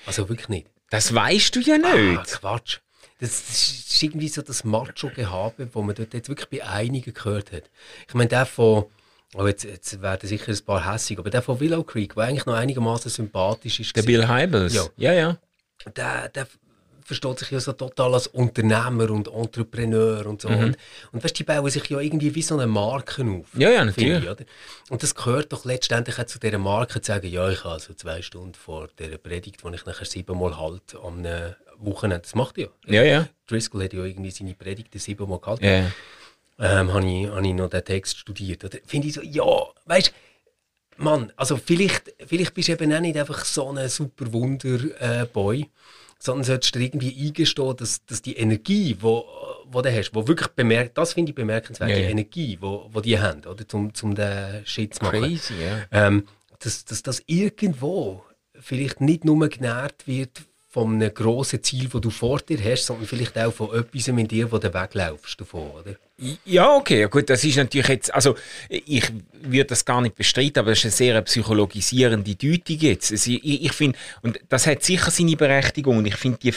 [0.06, 0.68] Also wirklich nicht.
[0.90, 2.32] Das weißt du ja Ah, nicht.
[2.40, 2.80] Quatsch.
[3.20, 7.52] Das, das ist irgendwie so das Macho-Gehabe, das man dort jetzt wirklich bei einigen gehört
[7.52, 7.64] hat.
[8.08, 8.86] Ich meine, der von,
[9.34, 12.46] oh jetzt, jetzt werden sicher ein paar hässig, aber der von Willow Creek, der eigentlich
[12.46, 14.76] noch einigermaßen sympathisch ist, Der Bill Hybels.
[14.76, 14.86] Ja.
[14.98, 15.14] ja.
[15.14, 15.38] ja.
[15.96, 16.48] der, der
[17.08, 20.50] versteht sich ja so total als Unternehmer und Entrepreneur und so.
[20.50, 20.78] Und,
[21.14, 23.54] und weißt, die bauen sich ja irgendwie wie so eine Marke auf.
[23.54, 23.62] Mhm.
[23.62, 24.24] Ja, ja, natürlich.
[24.24, 24.44] Ich, oder?
[24.90, 27.94] Und das gehört doch letztendlich auch zu dieser Marke, zu sagen, ja, ich habe also
[27.94, 32.24] zwei Stunden vor dieser Predigt, die ich nachher siebenmal halte am äh, Wochenende.
[32.24, 32.68] Das macht ja.
[32.86, 33.28] Ja, ja.
[33.48, 35.64] Driscoll hat ja irgendwie seine Predigten siebenmal gehalten.
[35.64, 35.86] ja.
[36.60, 38.66] Ähm, habe ich, hab ich noch den Text studiert.
[38.66, 39.46] Oder finde ich so, ja,
[39.86, 40.12] weißt
[40.98, 45.70] Mann, also vielleicht, vielleicht bist du eben auch nicht einfach so ein super Wunder-Boy,
[46.20, 49.26] sondern solltest du dir irgendwie eingestehen, dass, dass die Energie, die wo,
[49.66, 52.04] wo du hast, wo wirklich bemerkt, das finde ich bemerkenswert, Ja, die.
[52.04, 55.22] Energie, wo, wo die haben, oder, zum, zum den Shit zu machen.
[55.22, 55.86] Crazy, ja.
[55.92, 56.28] Ähm,
[56.60, 58.24] dass, dass das irgendwo
[58.60, 63.08] vielleicht nicht nur genährt wird von einem grossen Ziel, das du vor dir hast, sondern
[63.08, 65.96] vielleicht auch von etwas in dir, wo du weglaufst davon, oder?
[66.46, 68.36] Ja, okay, gut, das ist natürlich jetzt, also
[68.70, 69.04] ich
[69.40, 73.12] würde das gar nicht bestreiten, aber das ist eine sehr psychologisierende Deutung jetzt.
[73.12, 76.52] Also, ich, ich finde, und das hat sicher seine Berechtigung, und ich finde die,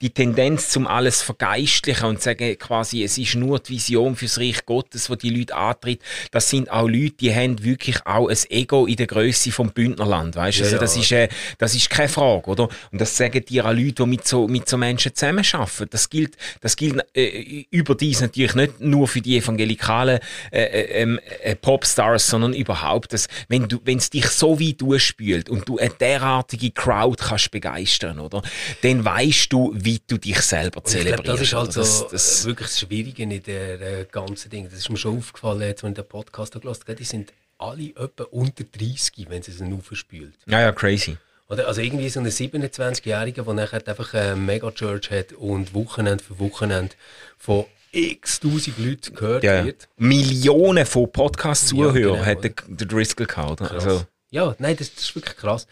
[0.00, 4.64] die Tendenz zum alles vergeistlichen und sagen quasi, es ist nur die Vision fürs Reich
[4.64, 8.86] Gottes, wo die Leute antritt, das sind auch Leute, die haben wirklich auch ein Ego
[8.86, 10.62] in der Größe vom Bündnerland, weißt du?
[10.62, 11.02] Ja, also das ja.
[11.02, 12.70] ist, äh, das ist keine Frage, oder?
[12.90, 15.88] Und das sagen dir auch Leute, die mit so, mit so Menschen zusammenarbeiten.
[15.90, 21.20] Das gilt, das gilt äh, überdies natürlich nicht nur für die evangelikalen äh, äh, ähm,
[21.42, 25.78] äh, Popstars, sondern überhaupt, dass, wenn du, wenn es dich so weit durchspült und du
[25.78, 28.42] eine derartige Crowd kannst begeistern, oder?
[28.82, 31.28] Dann weißt du, wie du dich selber zelebrierst.
[31.28, 34.64] das ist also das, das wirklich das Schwierige in der äh, ganzen Ding.
[34.64, 36.94] Das ist mir schon aufgefallen, jetzt, wenn ich den Podcast gehört habe.
[36.94, 40.34] Die sind alle etwa unter 30, wenn sie es aufspült.
[40.46, 41.16] Ja, ja, crazy.
[41.48, 46.38] Oder, also irgendwie so eine 27-Jährige, die nachher einfach eine Megachurch hat und Wochenende für
[46.38, 46.94] Wochenende
[47.36, 49.88] von x tausend Leute gehört ja, wird.
[49.96, 53.62] Millionen von Podcast-Zuhörern ja, genau, hat der, der Driscoll gehabt.
[53.62, 54.04] Also.
[54.30, 55.66] Ja, nein, das, das, ist wirklich krass.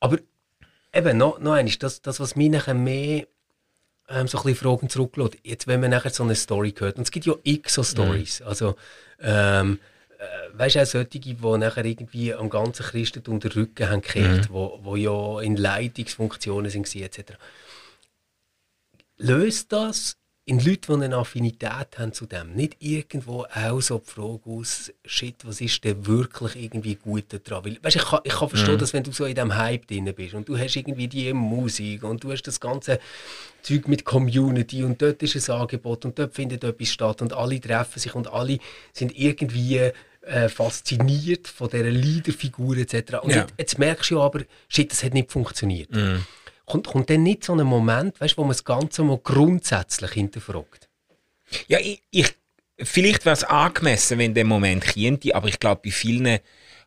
[0.00, 0.18] Aber
[0.92, 3.26] eben, noch, noch eines, das, das, was mich nachher mehr
[4.08, 7.02] ähm, so ein bisschen Fragen zurücklässt, jetzt wenn man nachher so eine Story hört, und
[7.02, 8.46] es gibt ja x so Stories, mhm.
[8.46, 8.76] also
[9.20, 9.78] ähm,
[10.18, 14.50] äh, weißt du, auch solche, die nachher irgendwie am ganzen Christentum den Rücken haben gekehrt,
[14.50, 14.54] mhm.
[14.54, 17.32] wo, wo ja in Leitungsfunktionen sind etc.
[19.16, 24.10] Löst das in Leuten, die eine Affinität haben zu dem, nicht irgendwo auch so die
[24.10, 27.64] Frage aus, shit, was ist denn wirklich irgendwie gut daran?
[27.64, 28.78] Weil, weißt, ich, kann, ich kann verstehen, mhm.
[28.78, 32.04] dass wenn du so in diesem Hype drin bist und du hast irgendwie die Musik
[32.04, 33.00] und du hast das ganze
[33.62, 37.58] Zeug mit Community und dort ist ein Angebot und dort findet etwas statt und alle
[37.58, 38.58] treffen sich und alle
[38.92, 43.14] sind irgendwie äh, fasziniert von dieser Leaderfigur etc.
[43.22, 43.36] Und ja.
[43.42, 45.90] jetzt, jetzt, merkst du aber, shit, das hat nicht funktioniert.
[45.90, 46.22] Mhm
[46.66, 50.88] kommt, kommt dann nicht so ein Moment, weißt, wo man das Ganze mal grundsätzlich hinterfragt?
[51.68, 52.34] Ja, ich, ich
[52.78, 56.38] vielleicht wäre es angemessen, wenn der Moment käme, aber ich glaube, bei vielen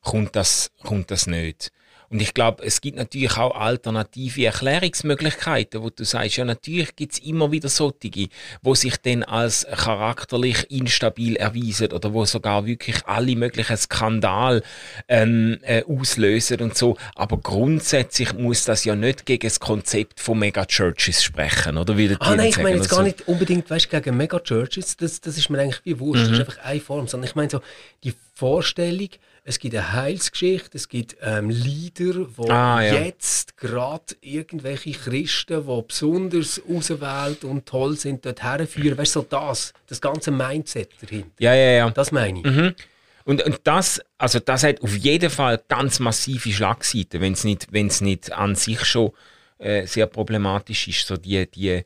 [0.01, 1.71] kommt das, kommt das nicht.
[2.09, 7.13] Und ich glaube, es gibt natürlich auch alternative Erklärungsmöglichkeiten, wo du sagst, ja, natürlich gibt
[7.13, 8.29] es immer wieder solche,
[8.61, 14.63] wo sich dann als charakterlich instabil erweisen oder wo sogar wirklich alle möglichen Skandale
[15.09, 16.97] ähm, äh, auslösen und so.
[17.15, 21.97] Aber grundsätzlich muss das ja nicht gegen das Konzept von Megachurches sprechen, oder?
[21.97, 25.49] Wie ah, nein, ich meine jetzt gar nicht unbedingt weißt, gegen Megachurches, das, das ist
[25.49, 26.29] mir eigentlich wie wurscht, mhm.
[26.29, 27.61] das ist einfach eine Form, sondern ich meine so,
[28.03, 29.09] die Vorstellung,
[29.47, 32.99] es gibt eine Heilsgeschichte, es gibt ähm, Lieder, wo ah, ja.
[32.99, 38.97] jetzt gerade irgendwelche Christen, die besonders ausgewählt und toll sind, dort herführen.
[38.97, 41.31] Weißt du, so das, das ganze Mindset dahinter.
[41.39, 41.89] Ja, ja, ja.
[41.91, 42.45] Das meine ich.
[42.45, 42.75] Mhm.
[43.23, 47.67] Und, und das, also das hat auf jeden Fall ganz massive Schlagseiten, wenn es nicht,
[47.71, 49.11] wenn's nicht an sich schon
[49.59, 51.83] äh, sehr problematisch ist, so die, die,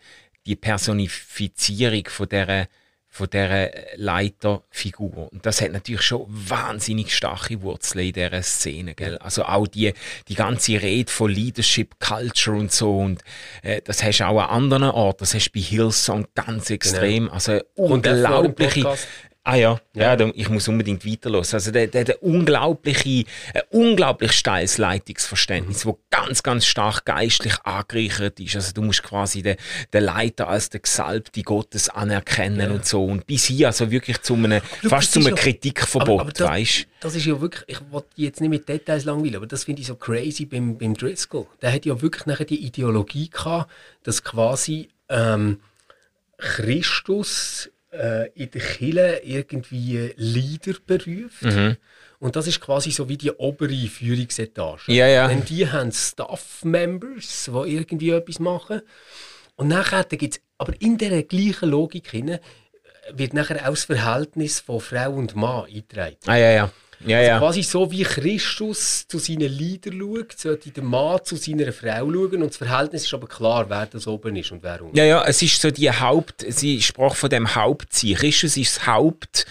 [0.47, 2.67] die Personifizierung von dieser
[3.13, 5.31] von dieser Leiterfigur.
[5.33, 8.95] Und das hat natürlich schon wahnsinnig starke Wurzeln in dieser Szene.
[8.95, 9.17] Gell?
[9.17, 9.93] Also auch die,
[10.29, 12.99] die ganze Rede von Leadership Culture und so.
[12.99, 13.21] Und
[13.63, 15.19] äh, das hast du auch an anderen Orten.
[15.19, 16.75] Das hast du bei Hillsong ganz genau.
[16.75, 17.23] extrem.
[17.25, 17.33] Genau.
[17.33, 18.97] Also unglaubliche,
[19.43, 21.55] Ah ja, ja, ja ich muss unbedingt weiterlos.
[21.55, 23.25] Also der, der, der unglaubliche,
[23.55, 25.89] ein unglaublich steiles Leitungsverständnis, mhm.
[25.89, 28.55] wo ganz, ganz stark geistlich angereichert ist.
[28.55, 29.57] Also du musst quasi den,
[29.93, 32.75] den Leiter als den Gesalbte Gottes anerkennen ja.
[32.75, 33.03] und so.
[33.03, 37.15] Und bis hier also wirklich zu einem, Look, fast zu einem Kritikverbot, ja, weißt Das
[37.15, 39.95] ist ja wirklich, ich wollte jetzt nicht mit Details langweilen, aber das finde ich so
[39.95, 41.47] crazy beim, beim Driscoll.
[41.63, 43.71] Der hat ja wirklich nachher die Ideologie gehabt,
[44.03, 45.61] dass quasi ähm,
[46.37, 51.43] Christus äh, in der Kirche irgendwie Leader beruft.
[51.43, 51.77] Mhm.
[52.19, 54.91] Und das ist quasi so wie die obere Führungsetage.
[54.91, 55.27] Ja, ja.
[55.27, 58.81] Denn die haben Staff-Members, die irgendwie etwas machen.
[59.55, 62.37] Und nachher gibt es, aber in dieser gleichen Logik hin,
[63.13, 66.17] wird nachher auch das Verhältnis von Frau und Mann eingetragen.
[66.27, 66.71] Ah, ja, ja.
[67.05, 67.39] Ja, also ja.
[67.39, 72.43] quasi so wie Christus zu seinen Liedern schaut, sollte der Mann zu seiner Frau schauen
[72.43, 74.95] und das Verhältnis ist aber klar, wer das oben ist und wer unten.
[74.95, 78.15] Ja, ja, es ist so die Haupt, sie sprach von dem Hauptziel.
[78.15, 79.45] Christus ist das Haupt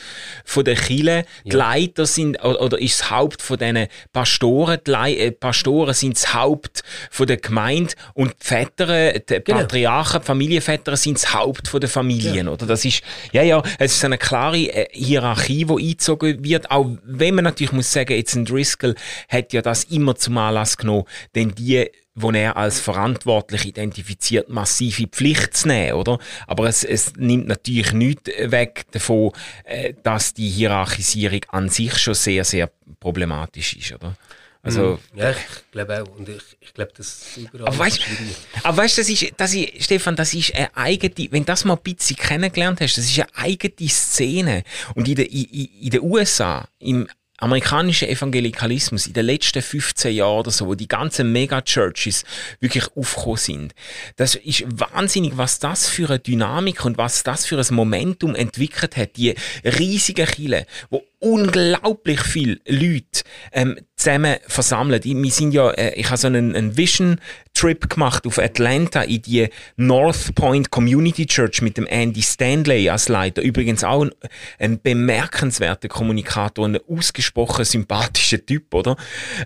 [0.45, 1.59] von der Kirche, die ja.
[1.59, 6.35] Leiter sind, oder ist das Haupt von diesen Pastoren, die Le äh, Pastoren sind das
[6.35, 9.59] Haupt von der Gemeinde und die Väter, die genau.
[9.59, 12.53] Patriarchen, die Familienväter sind das Haupt von der Familien, ja.
[12.53, 12.67] oder?
[12.67, 17.35] Das ist, ja, ja, es ist eine klare äh, Hierarchie, die eingezogen wird, auch wenn
[17.35, 18.95] man man natürlich muss sagen, jetzt ein Driscoll
[19.29, 25.07] hat ja das immer zum Anlass genommen, denn die wo er als verantwortlich identifiziert, massive
[25.07, 26.19] Pflicht zu nehmen, oder?
[26.47, 29.33] Aber es, es nimmt natürlich nichts weg davon,
[29.65, 34.17] äh, dass die Hierarchisierung an sich schon sehr, sehr problematisch ist, oder?
[34.63, 35.37] Also, mm, ja, ich
[35.73, 36.19] glaube auch.
[36.19, 37.67] Und ich, ich glaube, das überall.
[37.67, 41.47] Aber weißt du, weißt, das ist, das ist, Stefan, das ist eine eigene, wenn du
[41.47, 44.65] das mal ein bisschen kennengelernt hast, das ist eine eigene Szene.
[44.95, 45.45] Und in den in,
[45.81, 47.09] in den USA, im
[47.41, 52.25] amerikanischen Evangelikalismus in den letzten 15 Jahren oder so, wo die ganzen Mega-Churches
[52.61, 53.75] wirklich aufgekommen sind.
[54.17, 58.97] Das ist wahnsinnig, was das für eine Dynamik und was das für ein Momentum entwickelt
[58.97, 59.17] hat.
[59.17, 65.05] Die riesigen Kille, wo unglaublich viele Leute ähm, zusammen versammelt.
[65.05, 67.21] Wir sind ja, äh, ich habe so einen, einen Vision
[67.53, 73.09] Trip gemacht auf Atlanta in die North Point Community Church mit dem Andy Stanley als
[73.09, 73.43] Leiter.
[73.43, 74.11] Übrigens auch ein,
[74.59, 78.97] ein bemerkenswerter Kommunikator, ein ausgesprochen sympathischer Typ, oder?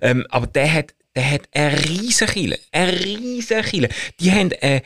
[0.01, 3.89] Ähm, aber der hat der hat eine riesen Kille, eine riesen Kille.
[4.19, 4.81] Die haben äh,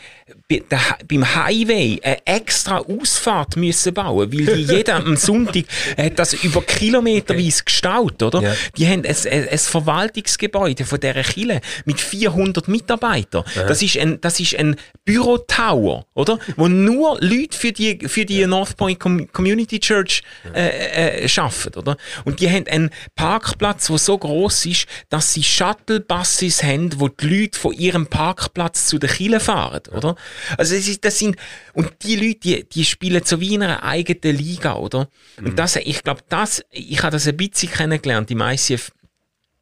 [1.06, 5.64] beim Highway eine extra Ausfahrt müssen bauen, weil die jeder am Sonntag
[5.96, 8.42] hat das über kilometerweise gestaut, oder?
[8.42, 8.54] Ja.
[8.76, 13.44] Die haben ein, ein, ein, Verwaltungsgebäude von dieser Kille mit 400 Mitarbeitern.
[13.54, 13.64] Ja.
[13.64, 16.38] Das ist ein, das ist ein Bürotower, oder?
[16.56, 18.46] Wo nur Leute für die, für die ja.
[18.46, 20.22] North Point Community Church
[20.54, 21.96] äh, äh, arbeiten, oder?
[22.24, 27.06] Und die haben einen Parkplatz, der so groß ist, dass sie Shuttle Passis haben, wo
[27.06, 30.16] die Leute von ihrem Parkplatz zu den Kielen fahren, oder?
[30.56, 31.36] Also das, ist, das sind,
[31.74, 35.08] und die Leute, die, die spielen so wie in einer eigenen Liga, oder?
[35.38, 35.46] Mhm.
[35.46, 38.90] Und das, ich glaube, das, ich habe das ein bisschen kennengelernt im ICF,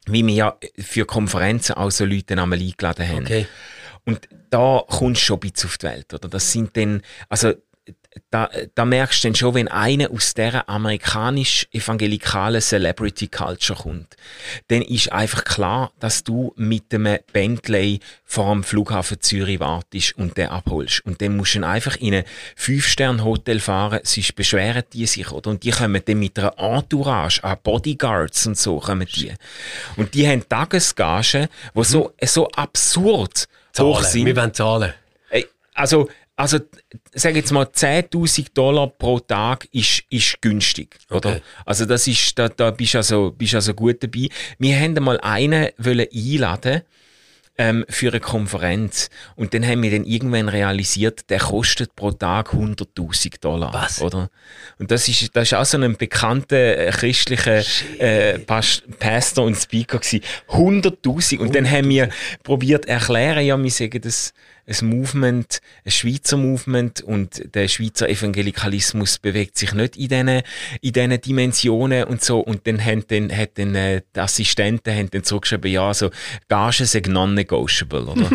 [0.07, 3.25] wie wir ja für Konferenzen auch so Leute einmal eingeladen haben.
[3.25, 3.45] Okay.
[4.05, 6.27] Und da kommst du schon ein bisschen auf die Welt, oder?
[6.27, 7.53] Das sind dann, also
[8.29, 14.15] da, da merkst du dann schon, wenn einer aus dieser amerikanisch-evangelikalen Celebrity Culture kommt,
[14.67, 20.37] dann ist einfach klar, dass du mit einem Bentley vor dem Flughafen Zürich wartest und
[20.37, 21.05] den abholst.
[21.05, 22.23] Und dann musst du einfach in ein
[22.55, 25.49] Fünf-Sterne-Hotel fahren, sonst beschweren die sich, oder?
[25.49, 29.33] Und die kommen dann mit einer Entourage an Bodyguards und so kommen die.
[29.95, 33.89] Und die haben Tagesgagen, die so, so absurd Zahlen.
[33.89, 34.25] hoch sind.
[34.25, 34.93] Wir wollen zahlen.
[35.73, 36.59] Also, also,
[37.13, 41.31] sag jetzt mal, 10.000 Dollar pro Tag ist, ist günstig, oder?
[41.31, 41.41] Okay.
[41.65, 44.29] Also, das ist, da, da bist du also, bist also gut dabei.
[44.59, 46.83] Wir haben mal einen wollen einladen,
[47.57, 49.09] ähm, für eine Konferenz.
[49.35, 53.73] Und dann haben wir dann irgendwann realisiert, der kostet pro Tag 100.000 Dollar.
[53.73, 54.01] Was?
[54.01, 54.29] Oder?
[54.77, 57.63] Und das ist, das ist auch so ein bekannter äh, christlicher
[57.97, 60.21] äh, Pastor und Speaker gewesen.
[60.49, 61.39] 100.000.
[61.39, 62.09] Und dann haben wir
[62.43, 64.33] probiert erklären, ja, wir sagen das,
[64.67, 70.41] ein Movement, ein Schweizer Movement und der Schweizer Evangelikalismus bewegt sich nicht in diesen,
[70.81, 72.39] in diesen Dimensionen und so.
[72.39, 76.09] Und dann haben dann, hat dann, äh, die Assistenten haben dann zurückgeschrieben, ja, so,
[76.49, 78.25] Gagen sind non-negotiable, oder?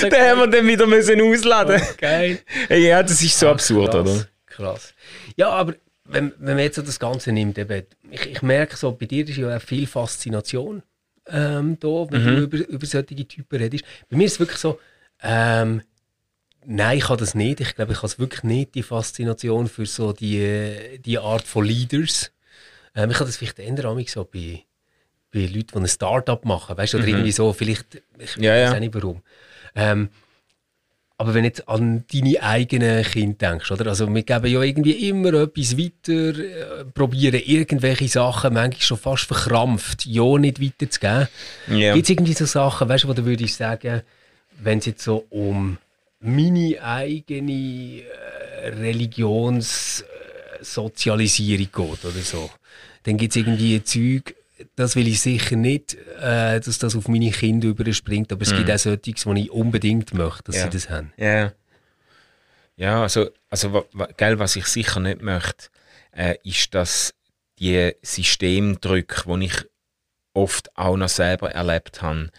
[0.00, 1.82] so den haben wir dann wieder müssen ausladen.
[1.92, 2.38] Okay.
[2.70, 4.28] Ja, das ist so Ach, absurd, krass, oder?
[4.46, 4.94] Krass.
[5.36, 8.92] Ja, aber wenn, wenn man jetzt so das Ganze nimmt, eben, ich, ich merke so,
[8.92, 10.82] bei dir ist ja auch viel Faszination
[11.28, 12.36] ähm, da, wenn mhm.
[12.36, 13.84] du über, über solche Typen redest.
[14.08, 14.78] Bei mir ist es wirklich so,
[15.22, 15.82] ähm,
[16.64, 17.60] nein, ich habe das nicht.
[17.60, 22.30] Ich glaube, ich habe wirklich nicht, die Faszination für so die, die Art von Leaders.
[22.94, 24.64] Ähm, ich habe das vielleicht eher so bei,
[25.32, 27.12] bei Leuten, die ein Start-up machen, weißt du, oder mhm.
[27.14, 28.80] irgendwie so, vielleicht, ich ja, weiß ja.
[28.80, 29.22] nicht warum.
[29.74, 30.08] Ähm,
[31.24, 33.86] aber wenn du jetzt an deine eigenen Kinder denkst, oder?
[33.86, 39.24] Also wir geben ja irgendwie immer etwas weiter, äh, probieren irgendwelche Sachen, manchmal schon fast
[39.24, 41.28] verkrampft, ja nicht weiterzugeben.
[41.70, 41.94] Yeah.
[41.94, 44.02] Gibt es irgendwie so Sachen, weißt du, wo du würdest sagen,
[44.62, 45.78] wenn es jetzt so um
[46.20, 52.50] meine eigene äh, Religionssozialisierung geht oder so,
[53.04, 54.34] dann gibt es irgendwie Zeug,
[54.76, 58.56] das will ich sicher nicht, äh, dass das auf meine Kinder überspringt, aber es mm.
[58.56, 60.62] gibt auch solche, die ich unbedingt möchte, dass ja.
[60.64, 61.12] sie das haben.
[61.16, 61.52] Ja,
[62.76, 63.86] ja also, also
[64.16, 65.68] gell, was ich sicher nicht möchte,
[66.12, 67.14] äh, ist, dass
[67.58, 69.64] die Systemdrücke, die ich
[70.34, 72.30] oft auch noch selber erlebt habe,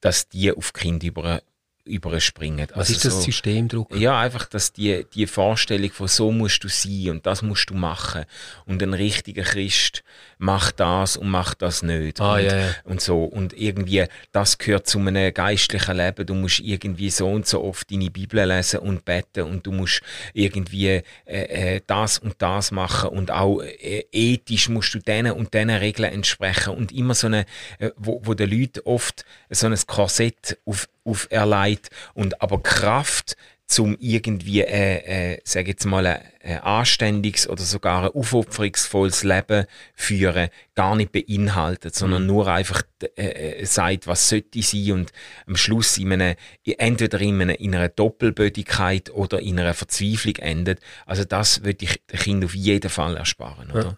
[0.00, 1.42] dass die auf die Kinder über
[1.84, 2.66] überspringen.
[2.70, 3.94] Was also ist das so, Systemdruck?
[3.94, 7.74] Ja, einfach, dass die, die Vorstellung von so musst du sein und das musst du
[7.74, 8.24] machen
[8.66, 10.02] und ein richtiger Christ
[10.38, 12.74] macht das und macht das nicht ah, und, ja.
[12.84, 16.26] und so und irgendwie das gehört zu einem geistlichen Leben.
[16.26, 20.00] Du musst irgendwie so und so oft deine Bibel lesen und beten und du musst
[20.32, 21.02] irgendwie äh,
[21.76, 26.12] äh, das und das machen und auch äh, ethisch musst du denen und diesen Regeln
[26.12, 27.44] entsprechen und immer so eine,
[27.78, 33.36] äh, wo, wo den Leuten oft so ein Korsett auf auferlegt und aber Kraft
[33.66, 39.64] zum irgendwie, äh, äh, sag jetzt mal, ein, ein anständiges oder sogar ein aufopferungsvolles Leben
[39.94, 42.28] führen, gar nicht beinhaltet, sondern mhm.
[42.28, 42.82] nur einfach
[43.16, 45.12] äh, äh, sagt, was sollte sein und
[45.46, 50.80] am Schluss in einem, entweder in einer, in einer Doppelbödigkeit oder in einer Verzweiflung endet.
[51.06, 53.82] Also das würde ich den Kindern auf jeden Fall ersparen, oder?
[53.82, 53.96] Ja.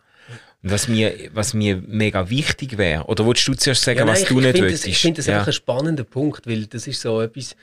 [0.69, 4.23] Was mir, was mir mega wichtig wäre, oder wolltest du zuerst sagen, Ja, nein, was
[4.23, 4.87] ich- du ich nicht willst?
[4.87, 5.35] Ich finde das ja.
[5.35, 7.55] einfach ein spannender Punkt, weil das ist so etwas,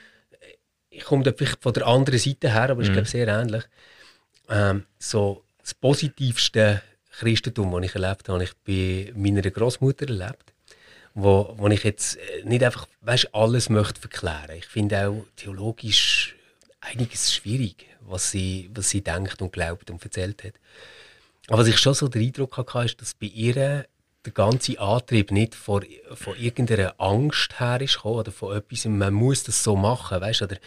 [0.90, 2.94] ich komme da vielleicht von der anderen Seite her, aber ich Mhm.
[2.94, 3.64] glaube sehr ähnlich.
[4.50, 6.82] Ähm, so das positivste
[7.20, 10.54] Christentum, das ich erlebt habe, habe ich bei meiner Großmutter erlebt,
[11.14, 14.56] wo, wo ich jetzt äh, nicht einfach weißt, alles möchte verklären.
[14.58, 16.36] Ich finde auch theologisch
[16.82, 20.54] einiges schwierig, was sie, was sie denkt und glaubt und erzählt hat.
[21.50, 23.54] Aber was ich schon so den Eindruck hatte, ist, dass bei ihr
[24.26, 25.84] der ganze Antrieb nicht von,
[26.14, 30.44] von irgendeiner Angst her ist gekommen, oder von etwas, man muss das so machen, weißt
[30.44, 30.58] oder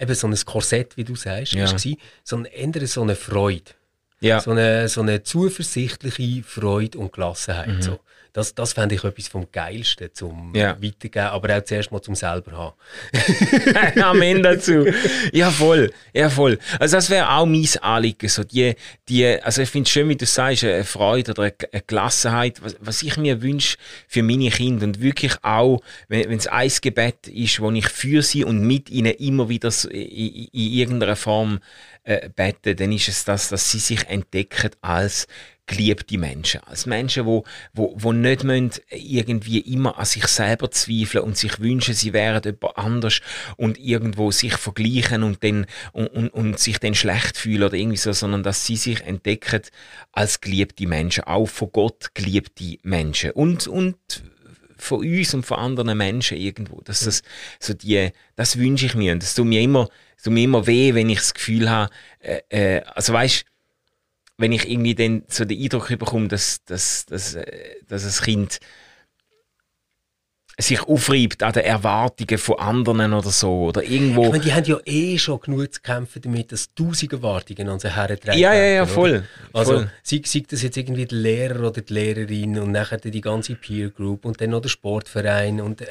[0.00, 1.66] eben so ein Korsett, wie du sagst, Ja.
[1.66, 3.70] gewesen, sondern eher so eine Freude.
[4.20, 4.40] ja.
[4.40, 7.84] So, eine, so eine zuversichtliche Freude und Gelassenheit.
[7.84, 8.00] So.
[8.36, 10.52] Das, das fände ich etwas vom Geilsten zum.
[10.54, 10.76] Ja.
[10.82, 14.02] Weitergeben, aber auch zuerst mal zum selber haben.
[14.02, 14.84] Amen dazu.
[15.32, 15.90] Ja, voll.
[16.12, 16.58] Ja, voll.
[16.78, 18.28] Also, das wäre auch mein Anliegen.
[18.28, 18.74] So die,
[19.08, 22.76] die, also, ich finde es schön, wie du sagst, eine Freude oder eine Gelassenheit, was,
[22.78, 24.84] was ich mir wünsche für meine Kinder.
[24.84, 29.14] Und wirklich auch, wenn es ein Gebet ist, wo ich für sie und mit ihnen
[29.14, 31.60] immer wieder in, in irgendeiner Form
[32.04, 35.26] äh, bete, dann ist es das, dass sie sich entdecken als
[35.66, 36.60] geliebte Menschen.
[36.64, 41.58] Als Menschen, wo, wo, wo nicht müssen irgendwie immer an sich selber zweifeln und sich
[41.60, 43.20] wünschen, sie wären jemand anders
[43.56, 47.96] und irgendwo sich vergleichen und, dann, und, und, und sich dann schlecht fühlen oder irgendwie
[47.96, 49.62] so, sondern dass sie sich entdecken
[50.12, 53.32] als geliebte Menschen, auch von Gott geliebte Menschen.
[53.32, 53.96] Und, und
[54.78, 56.80] von uns und von anderen Menschen irgendwo.
[56.82, 57.22] Dass das,
[57.58, 59.12] so die, das wünsche ich mir.
[59.12, 59.88] Und das tut mir immer,
[60.22, 61.90] tut mir immer weh, wenn ich das Gefühl habe,
[62.20, 63.44] äh, äh, also weißt,
[64.38, 68.60] wenn ich irgendwie dann so den Eindruck bekomme, dass, dass, dass, äh, dass das Kind
[70.58, 73.66] sich aufreibt an den Erwartungen von anderen oder so.
[73.66, 74.24] Oder irgendwo.
[74.24, 77.78] Ich meine, die haben ja eh schon genug zu kämpfen damit, dass tausend Erwartungen an
[77.78, 78.38] sie herantreten.
[78.38, 79.24] Ja, ja, ja, voll.
[79.52, 79.90] Also, voll.
[80.02, 83.90] sei, sei das jetzt irgendwie der Lehrer oder die Lehrerin und nachher die ganze Peer
[83.90, 85.86] Group und dann noch der Sportverein und äh,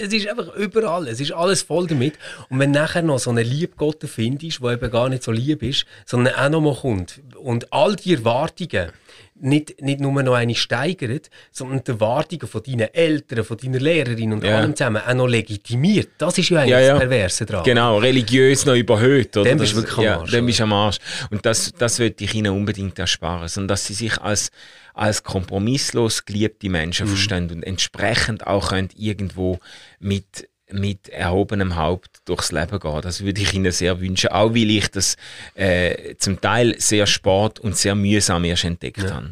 [0.00, 2.14] es ist einfach überall, es ist alles voll damit.
[2.48, 5.84] Und wenn nachher noch so einen Liebgott findest, der eben gar nicht so lieb ist,
[6.06, 8.92] sondern auch noch mal kommt und all die Erwartungen
[9.40, 14.32] nicht, nicht nur noch eine steigert, sondern die Erwartungen von deinen Eltern, von deiner Lehrerin
[14.32, 14.58] und Ja.
[14.58, 16.08] allem zusammen auch noch legitimiert.
[16.18, 16.90] Das ist ja eigentlich Ja, ja.
[16.92, 17.64] das Perverse dran.
[17.64, 19.36] Genau, religiös noch überhöht.
[19.36, 19.50] Oder?
[19.50, 20.98] Dann bist du wirklich am Arsch, Dann bist am Arsch.
[21.30, 23.48] Und das, das würde ich ihnen unbedingt ersparen.
[23.48, 24.50] Sondern dass sie sich als,
[24.94, 27.10] als kompromisslos geliebte Menschen Mhm.
[27.10, 29.58] verstehen und entsprechend auch können irgendwo
[30.00, 33.02] mit mit erhobenem Haupt durchs Leben gehen.
[33.02, 34.30] Das würde ich Ihnen sehr wünschen.
[34.30, 35.16] Auch weil ich das
[35.54, 39.30] äh, zum Teil sehr spät und sehr mühsam erst entdeckt habe.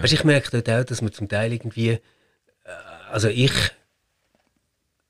[0.00, 2.00] Weißt, du, ich merke dort auch, dass man zum Teil irgendwie, äh,
[3.10, 3.52] also ich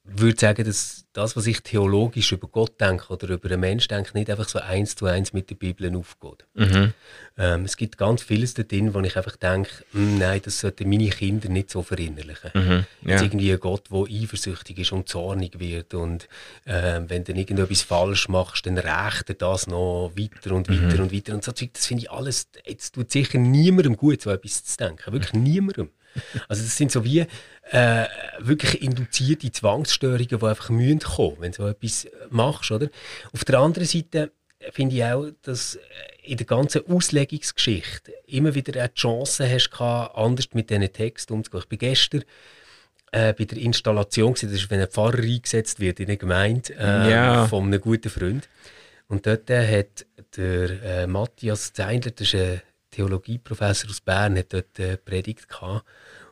[0.05, 4.16] würde sagen, dass das, was ich theologisch über Gott denke oder über einen Mensch denke,
[4.18, 6.44] nicht einfach so eins zu eins mit der Bibel aufgeht.
[6.55, 6.92] Mhm.
[7.38, 10.88] Ähm, es gibt ganz vieles da drin, wo ich einfach denke, «Hm, nein, das sollten
[10.88, 12.50] meine Kinder nicht so verinnerlichen.
[12.53, 12.84] Mhm.
[13.09, 13.22] Jetzt Ja.
[13.26, 16.28] irgendwie ein Gott, der eifersüchtig ist und zornig wird und
[16.66, 21.03] ähm, wenn du irgendetwas falsch machst, dann rächt er das noch weiter und weiter Mhm.
[21.05, 21.70] und weiter und so Zeug.
[21.74, 25.12] Das finde ich alles, jetzt tut sicher niemandem gut, so etwas zu denken.
[25.12, 25.90] Wirklich niemandem.
[26.48, 27.26] Also das sind so wie
[27.70, 28.04] äh,
[28.38, 32.88] wirklich induzierte Zwangsstörungen, die einfach müssen kommen, wenn du so etwas machst, oder?
[33.32, 34.32] Auf der anderen Seite
[34.70, 35.78] finde ich auch, dass
[36.22, 41.32] in der ganzen Auslegungsgeschichte immer wieder auch die Chance hast gehabt, anders mit diesen Texten
[41.32, 41.62] umzugehen.
[41.64, 42.24] Ich bin gestern
[43.10, 46.74] äh, bei der Installation, gewesen, das ist, wenn ein Pfarrer eingesetzt wird in einer Gemeinde
[46.78, 47.46] äh, Ja.
[47.48, 48.48] von einem guten Freund.
[49.08, 50.06] Und dort äh, hat
[50.36, 52.62] der äh, Matthias Zeindler, das ist ein
[52.93, 55.84] Theologieprofessor aus Bern, hat dort äh, Predigt gehabt.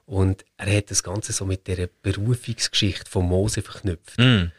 [0.06, 4.18] Und er hat das Ganze so mit der Berufungsgeschichte von Mose verknüpft.
[4.18, 4.52] Mhm.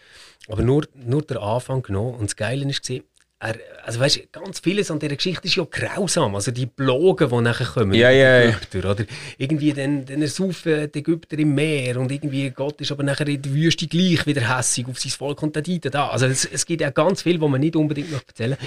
[0.47, 2.15] Aber nur, nur der Anfang genommen.
[2.15, 3.01] Und das Geile war,
[3.41, 6.35] er, also weißt, ganz vieles an dieser Geschichte ist ja grausam.
[6.35, 8.43] Also die Blogen, die nachher kommen, Ja, ja.
[8.43, 9.05] Ägyptern, oder
[9.37, 13.41] irgendwie dann, dann ersaufen die Ägypter im Meer und irgendwie Gott ist aber nachher in
[13.41, 16.09] der Wüste gleich wieder hässig auf sein Volk und da, da.
[16.09, 18.57] Also es, es gibt ja ganz viel, was man nicht unbedingt noch erzählen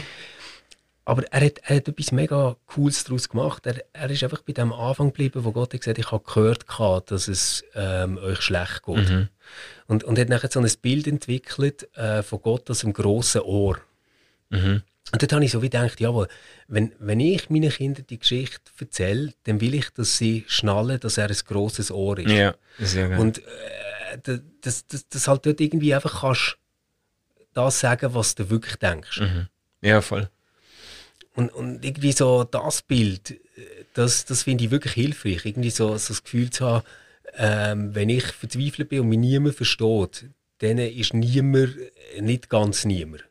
[1.05, 3.67] aber er hat, er hat etwas mega Cooles daraus gemacht.
[3.67, 6.67] Er, er ist einfach bei dem Anfang geblieben, wo Gott hat gesagt ich habe gehört,
[6.67, 9.11] gehabt, dass es ähm, euch schlecht geht.
[9.87, 13.79] Und, und hat nachher so ein Bild entwickelt äh, von Gott als einem grossen Ohr.
[15.13, 16.29] Und dort habe ich so wie gedacht, jawohl,
[16.67, 21.19] wenn, wenn ich meinen Kindern die Geschichte erzähle, dann will ich, dass sie schnallen, dass
[21.19, 22.31] er ein grosses Ohr ist.
[22.33, 23.19] Ja, sehr geil.
[23.19, 26.57] Und äh, dass das, das halt dort irgendwie einfach kannst
[27.53, 29.21] das sagen, was du wirklich denkst.
[29.83, 30.29] ja, voll.
[31.37, 35.45] Und, und irgendwie so das Bild, äh, das, das finde ich wirklich hilfreich.
[35.45, 36.85] Irgendwie so, so das Gefühl zu haben,
[37.37, 40.27] ähm, wenn ich verzweifelt bin und mich niemand versteht,
[40.59, 41.77] dann ist niemand
[42.17, 43.25] äh, nicht ganz niemand.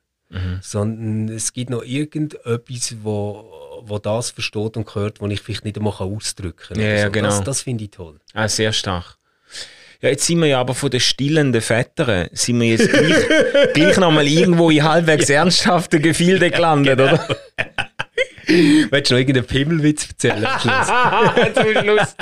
[0.61, 3.51] Sondern es gibt noch irgendetwas, wo,
[3.83, 6.79] wo, das versteht und hört, was ich vielleicht nicht einmal ausdrücken kann.
[6.79, 7.27] Ja, ja, genau.
[7.27, 8.19] Das, das finde ich toll.
[8.33, 9.17] Ah, sehr stark.
[10.01, 13.15] Ja, jetzt sind wir ja aber von den stillenden Vätern, sind wir jetzt gleich,
[13.73, 17.13] gleich nochmal irgendwo in halbwegs ernsthaften Gefilde gelandet, genau.
[17.13, 17.37] oder?
[18.47, 20.47] Willst du noch irgendeinen Pimmelwitz erzählen?
[21.53, 22.15] Zum Schluss.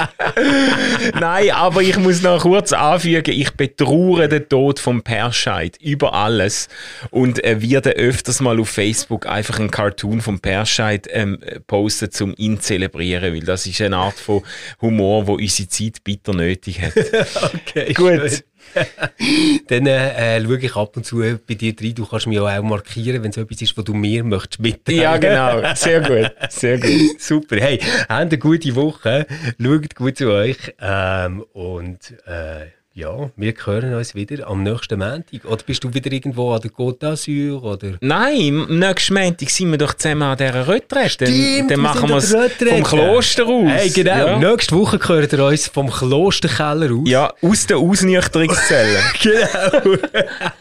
[1.19, 6.67] Nein, aber ich muss noch kurz anfügen, ich betraure den Tod von Perscheid über alles
[7.09, 12.33] und äh, werde öfters mal auf Facebook einfach einen Cartoon von Perscheid ähm, posten, um
[12.37, 14.43] ihn zu zelebrieren, weil das ist eine Art von
[14.81, 16.93] Humor, wo unsere Zeit bitter nötig hat.
[17.53, 18.29] okay, Gut.
[18.29, 18.41] schön.
[19.67, 21.95] Dann äh, schaue ich ab und zu bei dir rein.
[21.95, 25.01] Du kannst mich ja auch markieren, wenn es etwas ist, was du mir möchtest mitteilen.
[25.01, 25.75] Ja, genau.
[25.75, 26.31] Sehr gut.
[26.49, 27.19] Sehr gut.
[27.21, 27.57] Super.
[27.57, 29.25] Hey, habt eine gute Woche.
[29.59, 30.57] Schaut gut zu euch.
[30.79, 35.45] Ähm, und äh, ja, wir hören uns wieder am nächsten Montag.
[35.45, 37.61] Oder bist du wieder irgendwo an der Côte d'Azur?
[37.63, 37.93] Oder?
[38.01, 41.23] Nein, am nächsten Montag sind wir doch zusammen an dieser Retrette.
[41.25, 43.69] Dann, dann wir machen wir es vom Kloster aus.
[43.69, 44.11] Hey, genau.
[44.27, 47.09] Ja, Nächste Woche hört ihr uns vom Klosterkeller aus.
[47.09, 48.99] ja aus der Ausnüchterungszelle.
[49.21, 49.97] Genau.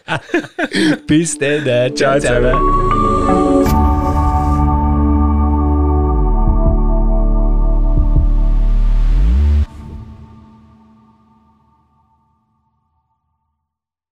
[1.07, 1.67] Bis dann.
[1.67, 2.53] äh, Ciao Ciao zusammen.
[2.53, 3.90] zusammen.